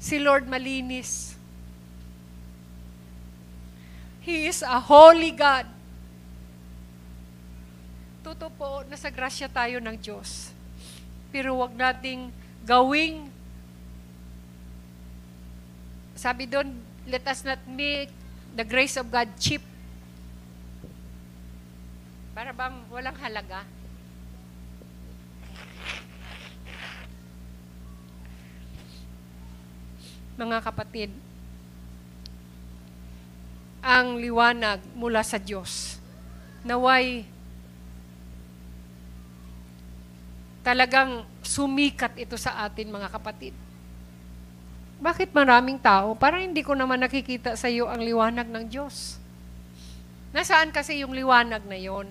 [0.00, 1.35] Si Lord malinis.
[4.26, 5.70] He is a holy God.
[8.26, 10.50] Totoo po, nasa grasya tayo ng Diyos.
[11.30, 12.34] Pero wag nating
[12.66, 13.30] gawing
[16.18, 16.74] sabi doon,
[17.06, 18.10] let us not make
[18.58, 19.62] the grace of God cheap.
[22.34, 23.62] Para bang walang halaga.
[30.34, 31.14] Mga kapatid,
[33.86, 36.02] ang liwanag mula sa Diyos.
[36.66, 37.22] Naway
[40.66, 43.54] talagang sumikat ito sa atin mga kapatid.
[44.98, 46.18] Bakit maraming tao?
[46.18, 49.22] Parang hindi ko naman nakikita sa iyo ang liwanag ng Diyos.
[50.34, 52.10] Nasaan kasi yung liwanag na yon?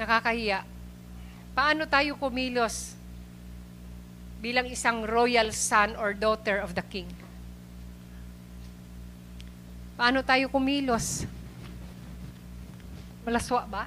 [0.00, 0.64] Nakakahiya.
[1.52, 2.96] Paano tayo kumilos
[4.46, 7.10] bilang isang royal son or daughter of the king?
[9.98, 11.26] Paano tayo kumilos?
[13.26, 13.84] Malaswa ba?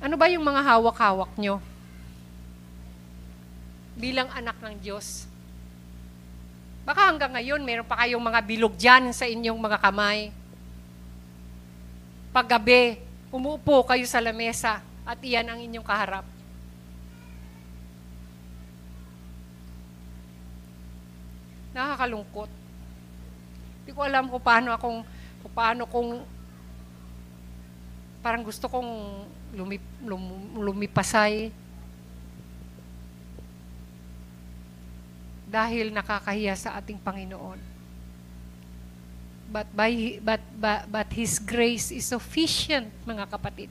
[0.00, 1.60] Ano ba yung mga hawak-hawak nyo?
[4.00, 5.28] Bilang anak ng Diyos.
[6.88, 10.32] Baka hanggang ngayon, meron pa kayong mga bilog dyan sa inyong mga kamay.
[12.32, 12.96] Paggabi,
[13.28, 16.39] umuupo kayo sa lamesa at iyan ang inyong kaharap.
[21.70, 22.50] Nakakalungkot.
[23.80, 24.98] Hindi ko alam kung paano akong,
[25.42, 26.08] kung paano kung
[28.20, 28.90] parang gusto kong
[29.56, 31.50] lumip, lum, lumipasay
[35.50, 37.58] dahil nakakahiya sa ating Panginoon.
[39.50, 43.66] But, by, but, but, but His grace is sufficient, mga kapatid.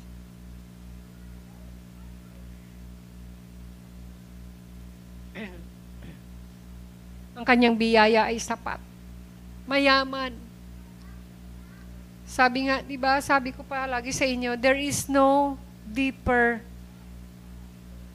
[7.39, 8.83] Ang kanyang biyaya ay sapat.
[9.63, 10.35] Mayaman.
[12.27, 15.55] Sabi nga, di ba, sabi ko pa lagi sa inyo, there is no
[15.87, 16.59] deeper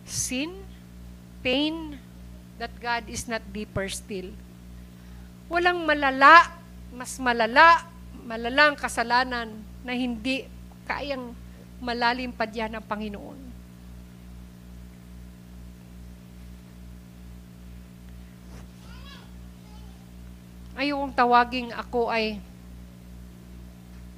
[0.05, 0.53] sin,
[1.41, 1.97] pain,
[2.61, 4.29] that God is not deeper still.
[5.49, 6.53] Walang malala,
[6.93, 7.89] mas malala,
[8.29, 10.45] malalang kasalanan na hindi
[10.85, 11.33] kayang
[11.81, 13.44] malalim pa diyan ng Panginoon.
[20.75, 22.43] Ayokong tawaging ako ay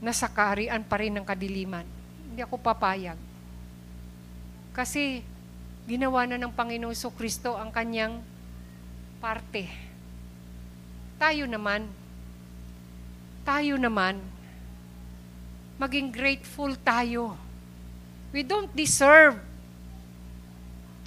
[0.00, 1.84] nasa kaharian pa rin ng kadiliman.
[2.32, 3.18] Hindi ako papayag.
[4.72, 5.24] Kasi
[5.88, 8.20] ginawa na ng Panginoon So Kristo ang kanyang
[9.20, 9.68] parte.
[11.16, 11.88] Tayo naman,
[13.44, 14.20] tayo naman,
[15.80, 17.36] maging grateful tayo.
[18.32, 19.40] We don't deserve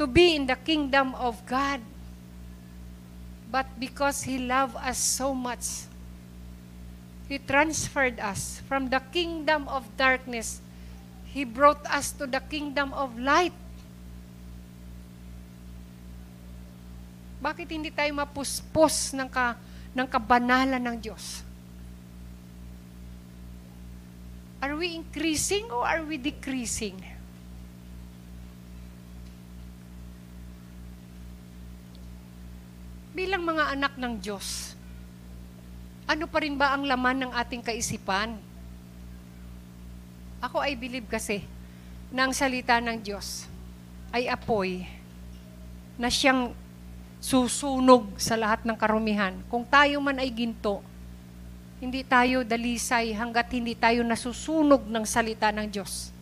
[0.01, 1.83] to be in the kingdom of God.
[3.49, 5.89] But because He loved us so much,
[7.25, 10.61] He transferred us from the kingdom of darkness.
[11.25, 13.53] He brought us to the kingdom of light.
[17.41, 19.57] Bakit hindi tayo mapuspos ng, ka,
[19.93, 21.41] ng kabanalan ng Diyos?
[24.59, 26.99] Are we increasing or are we decreasing?
[33.20, 34.80] Bilang mga anak ng Diyos,
[36.07, 38.39] ano pa rin ba ang laman ng ating kaisipan?
[40.39, 41.43] Ako ay believe kasi
[42.15, 43.43] na ang salita ng Diyos
[44.15, 44.88] ay apoy
[45.99, 46.55] na siyang
[47.20, 49.36] susunog sa lahat ng karumihan.
[49.51, 50.80] Kung tayo man ay ginto,
[51.84, 56.15] hindi tayo dalisay hanggat hindi tayo nasusunog ng salita ng Diyos.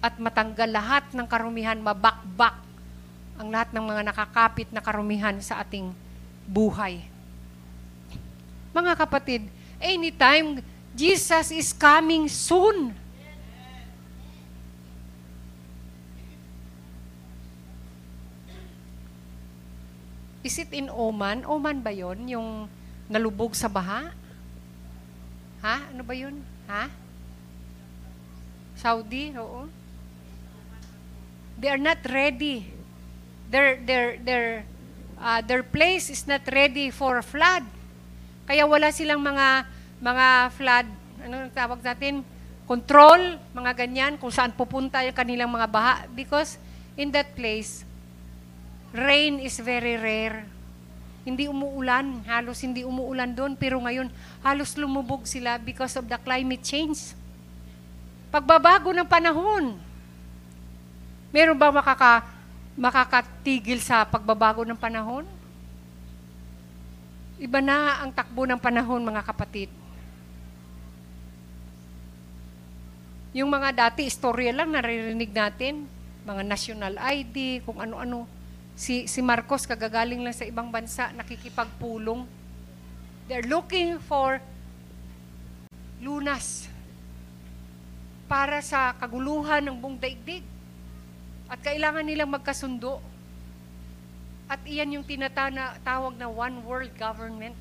[0.00, 2.69] At matanggal lahat ng karumihan, mabakbak
[3.40, 5.96] ang lahat ng mga nakakapit na karumihan sa ating
[6.44, 7.00] buhay.
[8.76, 9.48] Mga kapatid,
[9.80, 10.60] anytime
[10.92, 12.92] Jesus is coming soon.
[20.44, 21.48] Is it in Oman?
[21.48, 22.48] Oman ba yon Yung
[23.08, 24.12] nalubog sa baha?
[25.64, 25.76] Ha?
[25.92, 26.44] Ano ba yun?
[26.68, 26.92] Ha?
[28.76, 29.32] Saudi?
[29.36, 29.68] Oo.
[31.60, 32.79] They are not ready.
[33.50, 34.46] Their, their, their,
[35.18, 37.66] uh, their place is not ready for flood.
[38.46, 39.66] Kaya wala silang mga,
[39.98, 40.86] mga flood,
[41.26, 42.22] ano tawag natin?
[42.70, 45.94] Control, mga ganyan, kung saan pupunta yung kanilang mga baha.
[46.14, 46.62] Because
[46.94, 47.82] in that place,
[48.94, 50.46] rain is very rare.
[51.26, 54.08] Hindi umuulan, halos hindi umuulan doon, pero ngayon
[54.40, 57.12] halos lumubog sila because of the climate change.
[58.30, 59.74] Pagbabago ng panahon.
[61.34, 62.24] Meron ba makaka,
[62.80, 65.28] makakatigil sa pagbabago ng panahon?
[67.36, 69.68] Iba na ang takbo ng panahon, mga kapatid.
[73.36, 75.84] Yung mga dati, istorya lang naririnig natin,
[76.24, 78.40] mga national ID, kung ano-ano
[78.80, 82.24] Si, si Marcos, kagagaling lang sa ibang bansa, nakikipagpulong.
[83.28, 84.40] They're looking for
[86.00, 86.64] lunas
[88.24, 90.40] para sa kaguluhan ng buong daigdig.
[91.50, 93.02] At kailangan nilang magkasundo.
[94.46, 97.58] At iyan yung tinatawag na one world government.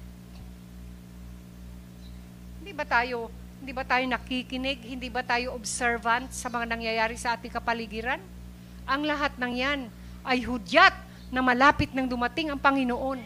[2.62, 4.80] Hindi ba tayo hindi ba tayo nakikinig?
[4.88, 8.24] Hindi ba tayo observant sa mga nangyayari sa ating kapaligiran?
[8.88, 9.80] Ang lahat ng yan
[10.24, 10.96] ay hudyat
[11.28, 13.20] na malapit nang dumating ang Panginoon.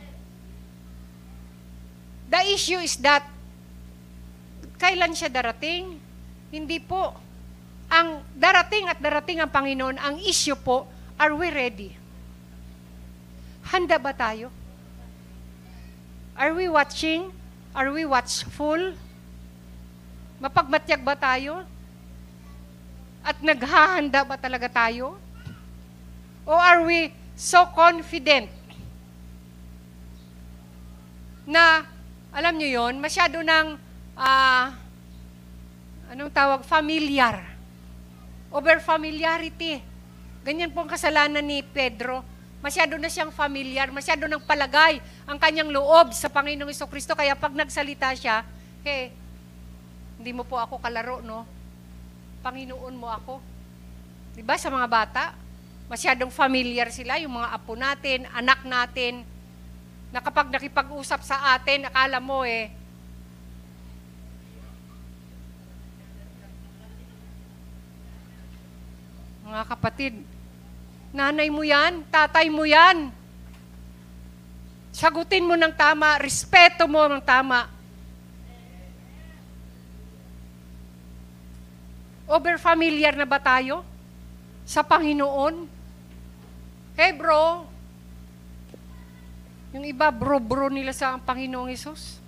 [2.34, 3.22] The issue is that,
[4.82, 6.02] kailan siya darating?
[6.50, 7.14] Hindi po.
[7.94, 11.94] Ang darating at darating ang Panginoon, ang issue po, are we ready?
[13.70, 14.50] Handa ba tayo?
[16.34, 17.30] Are we watching?
[17.78, 18.98] Are we watchful?
[20.42, 21.62] Mapagmatyag ba tayo?
[23.22, 25.14] At naghahanda ba talaga tayo?
[26.50, 28.50] O are we so confident
[31.46, 31.86] na,
[32.34, 33.78] alam nyo yon masyado ng,
[34.18, 34.66] uh,
[36.10, 37.53] anong tawag, familiar.
[38.54, 39.82] Over familiarity.
[40.46, 42.22] Ganyan po ang kasalanan ni Pedro.
[42.62, 47.18] Masyado na siyang familiar, masyado nang palagay ang kanyang loob sa Panginoong Iso Kristo.
[47.18, 48.46] Kaya pag nagsalita siya,
[48.86, 49.10] hey,
[50.22, 51.50] hindi mo po ako kalaro, no?
[52.46, 53.42] Panginoon mo ako.
[54.38, 55.24] Di ba sa mga bata?
[55.90, 59.26] Masyadong familiar sila, yung mga apo natin, anak natin,
[60.14, 62.70] na kapag nakipag-usap sa atin, akala mo eh,
[69.44, 70.14] mga kapatid,
[71.12, 73.12] nanay mo yan, tatay mo yan.
[74.96, 77.68] Sagutin mo ng tama, respeto mo ng tama.
[82.24, 83.94] Over familiar na ba tayo?
[84.64, 85.68] sa Panginoon.
[86.96, 87.66] Hey bro,
[89.76, 92.23] yung iba bro-bro nila sa Panginoong Isus.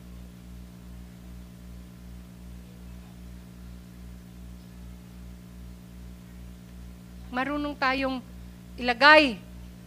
[7.36, 8.24] Marunong tayong
[8.80, 9.36] ilagay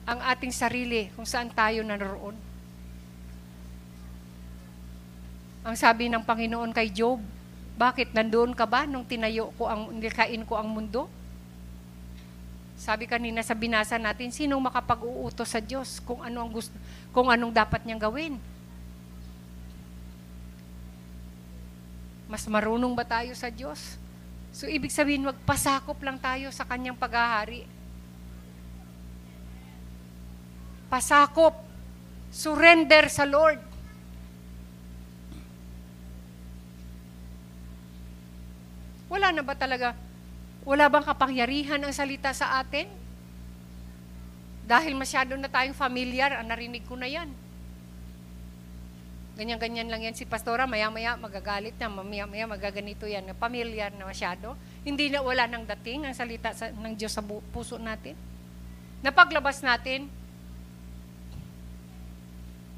[0.04, 2.36] ang ating sarili kung saan tayo naroon.
[5.64, 7.24] Ang sabi ng Panginoon kay Job,
[7.80, 11.08] bakit nandoon ka ba nung tinayo ko ang nilikain ko ang mundo?
[12.78, 16.76] Sabi kanina sa binasa natin, sinong makapag-uutos sa Diyos kung ano ang gusto,
[17.16, 18.34] kung anong dapat niyang gawin?
[22.30, 23.97] Mas marunong ba tayo sa Diyos?
[24.58, 27.62] So ibig sabihin, magpasakop lang tayo sa kanyang paghahari.
[30.90, 31.54] Pasakop.
[32.34, 33.62] Surrender sa Lord.
[39.06, 39.94] Wala na ba talaga?
[40.66, 42.90] Wala bang kapangyarihan ang salita sa atin?
[44.66, 47.30] Dahil masyado na tayong familiar, ang narinig ko na yan.
[49.38, 53.30] Ganyan-ganyan lang yan si pastora, maya-maya magagalit na, maya-maya magaganito yan.
[53.38, 54.58] Familiar na masyado.
[54.82, 58.18] Hindi na wala nang dating ang salita sa, ng Diyos sa puso natin.
[58.98, 60.10] Napaglabas natin,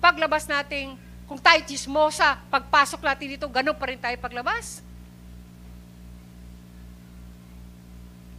[0.04, 4.84] paglabas natin, kung tayo chismosa, pagpasok natin dito, ganun pa rin tayo paglabas.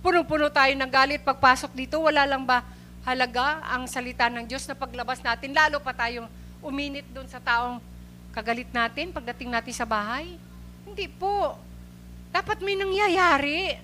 [0.06, 2.62] Punong-puno tayo ng galit pagpasok dito, wala lang ba
[3.02, 6.30] halaga ang salita ng Diyos na paglabas natin, lalo pa tayong
[6.62, 7.82] uminit doon sa taong
[8.32, 10.40] kagalit natin pagdating natin sa bahay?
[10.88, 11.56] Hindi po.
[12.32, 13.76] Dapat may nangyayari.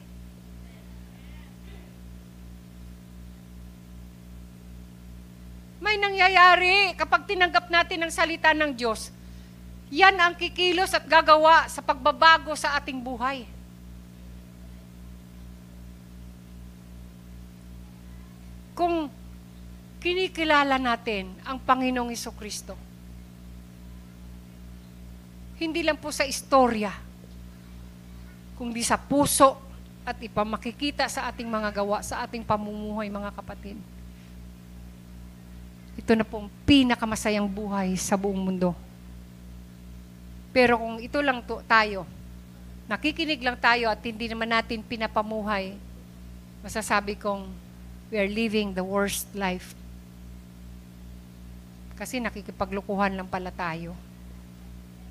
[5.84, 9.12] May nangyayari kapag tinanggap natin ang salita ng Diyos.
[9.88, 13.48] Yan ang kikilos at gagawa sa pagbabago sa ating buhay.
[18.76, 19.08] Kung
[20.04, 22.87] kinikilala natin ang Panginoong Iso Kristo,
[25.58, 26.94] hindi lang po sa istorya,
[28.58, 29.58] kundi sa puso
[30.08, 33.78] at ipamakikita sa ating mga gawa, sa ating pamumuhay, mga kapatid.
[35.98, 38.72] Ito na po ang pinakamasayang buhay sa buong mundo.
[40.54, 42.06] Pero kung ito lang to, tayo,
[42.88, 45.76] nakikinig lang tayo at hindi naman natin pinapamuhay,
[46.62, 47.50] masasabi kong
[48.08, 49.76] we are living the worst life.
[51.98, 53.98] Kasi nakikipaglukuhan lang pala tayo.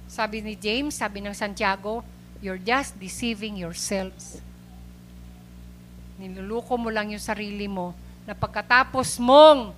[0.07, 2.07] Sabi ni James, sabi ng Santiago,
[2.39, 4.39] you're just deceiving yourselves.
[6.17, 7.93] Niluluko mo lang yung sarili mo
[8.25, 9.75] na pagkatapos mong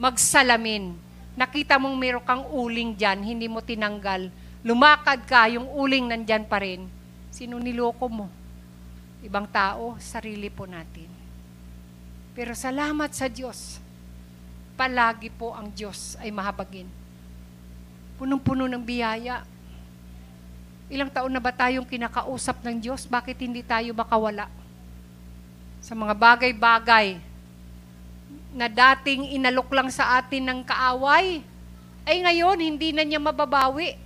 [0.00, 0.96] magsalamin,
[1.38, 4.30] nakita mong meron kang uling dyan, hindi mo tinanggal,
[4.66, 6.86] lumakad ka, yung uling nandyan pa rin,
[7.30, 8.26] sino niloko mo?
[9.22, 11.10] Ibang tao, sarili po natin.
[12.38, 13.82] Pero salamat sa Diyos,
[14.78, 16.86] palagi po ang Diyos ay mahabagin.
[18.14, 19.42] Punong-puno ng biyaya,
[20.88, 23.04] Ilang taon na ba tayong kinakausap ng Diyos?
[23.04, 24.48] Bakit hindi tayo makawala?
[25.84, 27.20] Sa mga bagay-bagay
[28.56, 31.44] na dating inalok lang sa atin ng kaaway,
[32.08, 34.00] ay ngayon hindi na niya mababawi.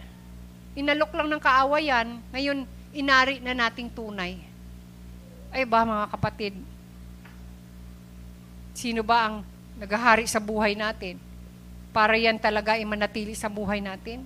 [0.75, 2.59] Inalok lang ng kaaway yan, ngayon
[2.91, 4.43] inari na nating tunay.
[5.55, 6.59] Ay ba mga kapatid,
[8.75, 9.37] sino ba ang
[9.79, 11.21] naghahari sa buhay natin?
[11.95, 14.25] Para yan talaga ay manatili sa buhay natin?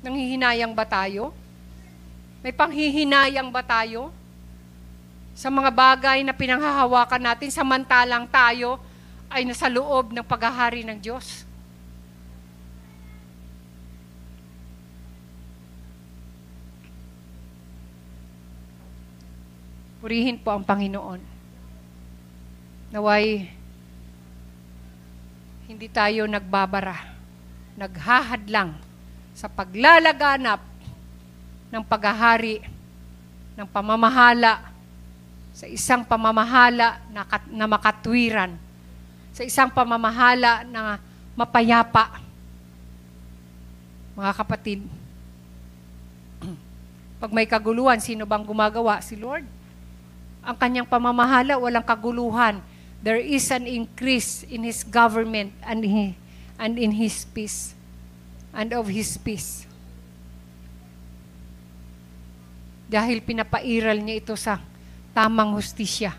[0.00, 1.36] Nanghihinayang ba tayo?
[2.40, 4.08] May panghihinayang ba tayo?
[5.36, 8.80] Sa mga bagay na pinanghahawakan natin, samantalang tayo
[9.28, 11.44] ay nasa loob ng paghahari ng Diyos.
[20.00, 21.20] Purihin po ang Panginoon.
[22.90, 23.52] Naway,
[25.68, 26.96] hindi tayo nagbabara,
[27.76, 28.89] naghahadlang
[29.40, 30.60] sa paglalaganap
[31.72, 32.60] ng paghahari
[33.56, 34.68] ng pamamahala
[35.56, 38.52] sa isang pamamahala na, kat, na makatwiran,
[39.32, 41.00] sa isang pamamahala na
[41.32, 42.20] mapayapa.
[44.16, 44.80] Mga kapatid,
[47.20, 49.00] pag may kaguluhan, sino bang gumagawa?
[49.00, 49.44] Si Lord.
[50.40, 52.60] Ang kanyang pamamahala, walang kaguluhan.
[53.00, 55.84] There is an increase in His government and,
[56.56, 57.79] and in His peace
[58.54, 59.66] and of His peace.
[62.90, 64.58] Dahil pinapairal niya ito sa
[65.14, 66.14] tamang hustisya.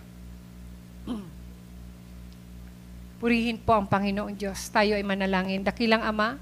[3.22, 4.72] Purihin po ang Panginoong Diyos.
[4.72, 5.62] Tayo ay manalangin.
[5.62, 6.41] Dakilang Ama,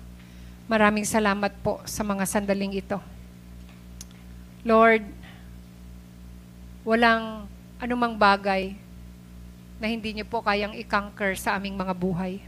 [0.70, 3.02] maraming salamat po sa mga sandaling ito.
[4.64, 5.04] Lord,
[6.86, 7.50] walang
[7.80, 8.76] anumang bagay
[9.80, 12.44] na hindi niyo po kayang i-conquer sa aming mga buhay.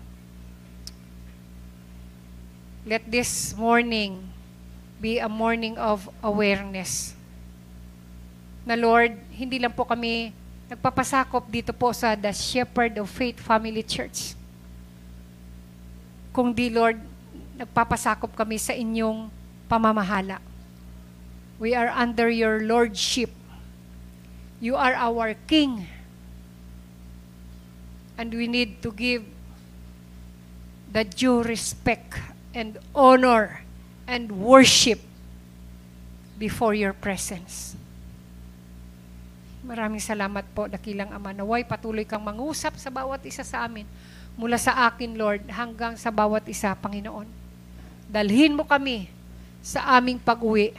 [2.81, 4.25] Let this morning
[4.97, 7.13] be a morning of awareness.
[8.65, 10.33] Na Lord, hindi lang po kami
[10.65, 14.33] nagpapasakop dito po sa The Shepherd of Faith Family Church.
[16.33, 16.97] Kung di, Lord,
[17.53, 19.29] nagpapasakop kami sa inyong
[19.69, 20.41] pamamahala.
[21.61, 23.29] We are under your lordship.
[24.57, 25.85] You are our King.
[28.17, 29.21] And we need to give
[30.89, 33.63] the due respect and honor
[34.07, 34.99] and worship
[36.35, 37.75] before your presence.
[39.61, 41.37] Maraming salamat po, dakilang Ama.
[41.37, 43.85] Naway patuloy kang mangusap sa bawat isa sa amin.
[44.33, 47.29] Mula sa akin, Lord, hanggang sa bawat isa, Panginoon.
[48.11, 49.07] dalhin mo kami
[49.63, 50.75] sa aming pag-uwi.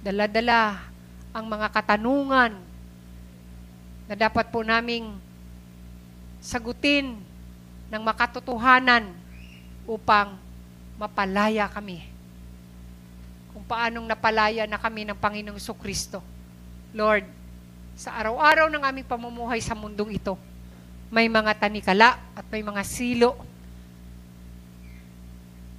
[0.00, 0.80] Dala-dala
[1.34, 2.56] ang mga katanungan
[4.08, 5.20] na dapat po naming
[6.40, 7.20] sagutin
[7.92, 9.12] ng makatotohanan
[9.84, 10.40] upang
[10.98, 12.02] mapalaya kami.
[13.54, 16.20] Kung paanong napalaya na kami ng Panginoong Kristo.
[16.90, 17.24] Lord,
[17.94, 20.34] sa araw-araw ng aming pamumuhay sa mundong ito,
[21.08, 23.38] may mga tanikala at may mga silo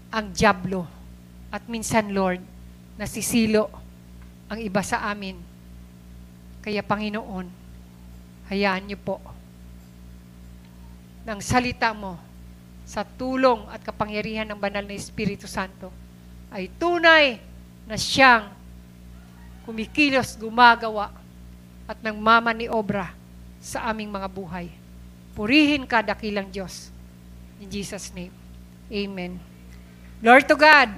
[0.10, 0.88] ang Diablo.
[1.54, 2.42] At minsan, Lord,
[2.98, 3.70] nasisilo
[4.50, 5.38] ang iba sa amin.
[6.64, 7.46] Kaya, Panginoon,
[8.50, 9.22] hayaan niyo po
[11.30, 12.29] ng salita mo
[12.90, 15.94] sa tulong at kapangyarihan ng banal na Espiritu Santo
[16.50, 17.38] ay tunay
[17.86, 18.50] na siyang
[19.70, 21.14] kumikilos, gumagawa
[21.86, 23.14] at nagmamaniobra
[23.62, 24.74] sa aming mga buhay.
[25.38, 26.90] Purihin ka, dakilang Diyos.
[27.62, 28.34] In Jesus' name.
[28.90, 29.38] Amen.
[30.26, 30.90] Lord to God,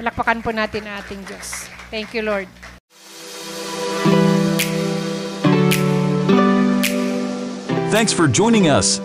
[0.00, 1.68] palakpakan po natin ang ating Diyos.
[1.92, 2.48] Thank you, Lord.
[7.92, 8.96] Thanks for joining us.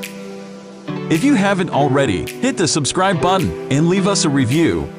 [1.10, 4.92] If you haven't already, hit the subscribe button and leave us a review.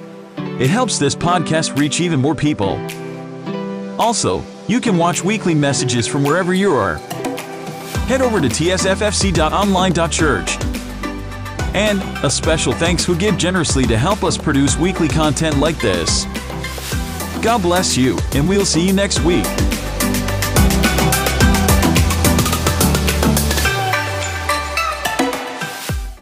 [0.59, 2.81] It helps this podcast reach even more people.
[4.01, 6.95] Also, you can watch weekly messages from wherever you are.
[8.07, 10.59] Head over to tsffc.online.church.
[11.75, 16.25] And a special thanks who give generously to help us produce weekly content like this.
[17.43, 19.45] God bless you, and we'll see you next week.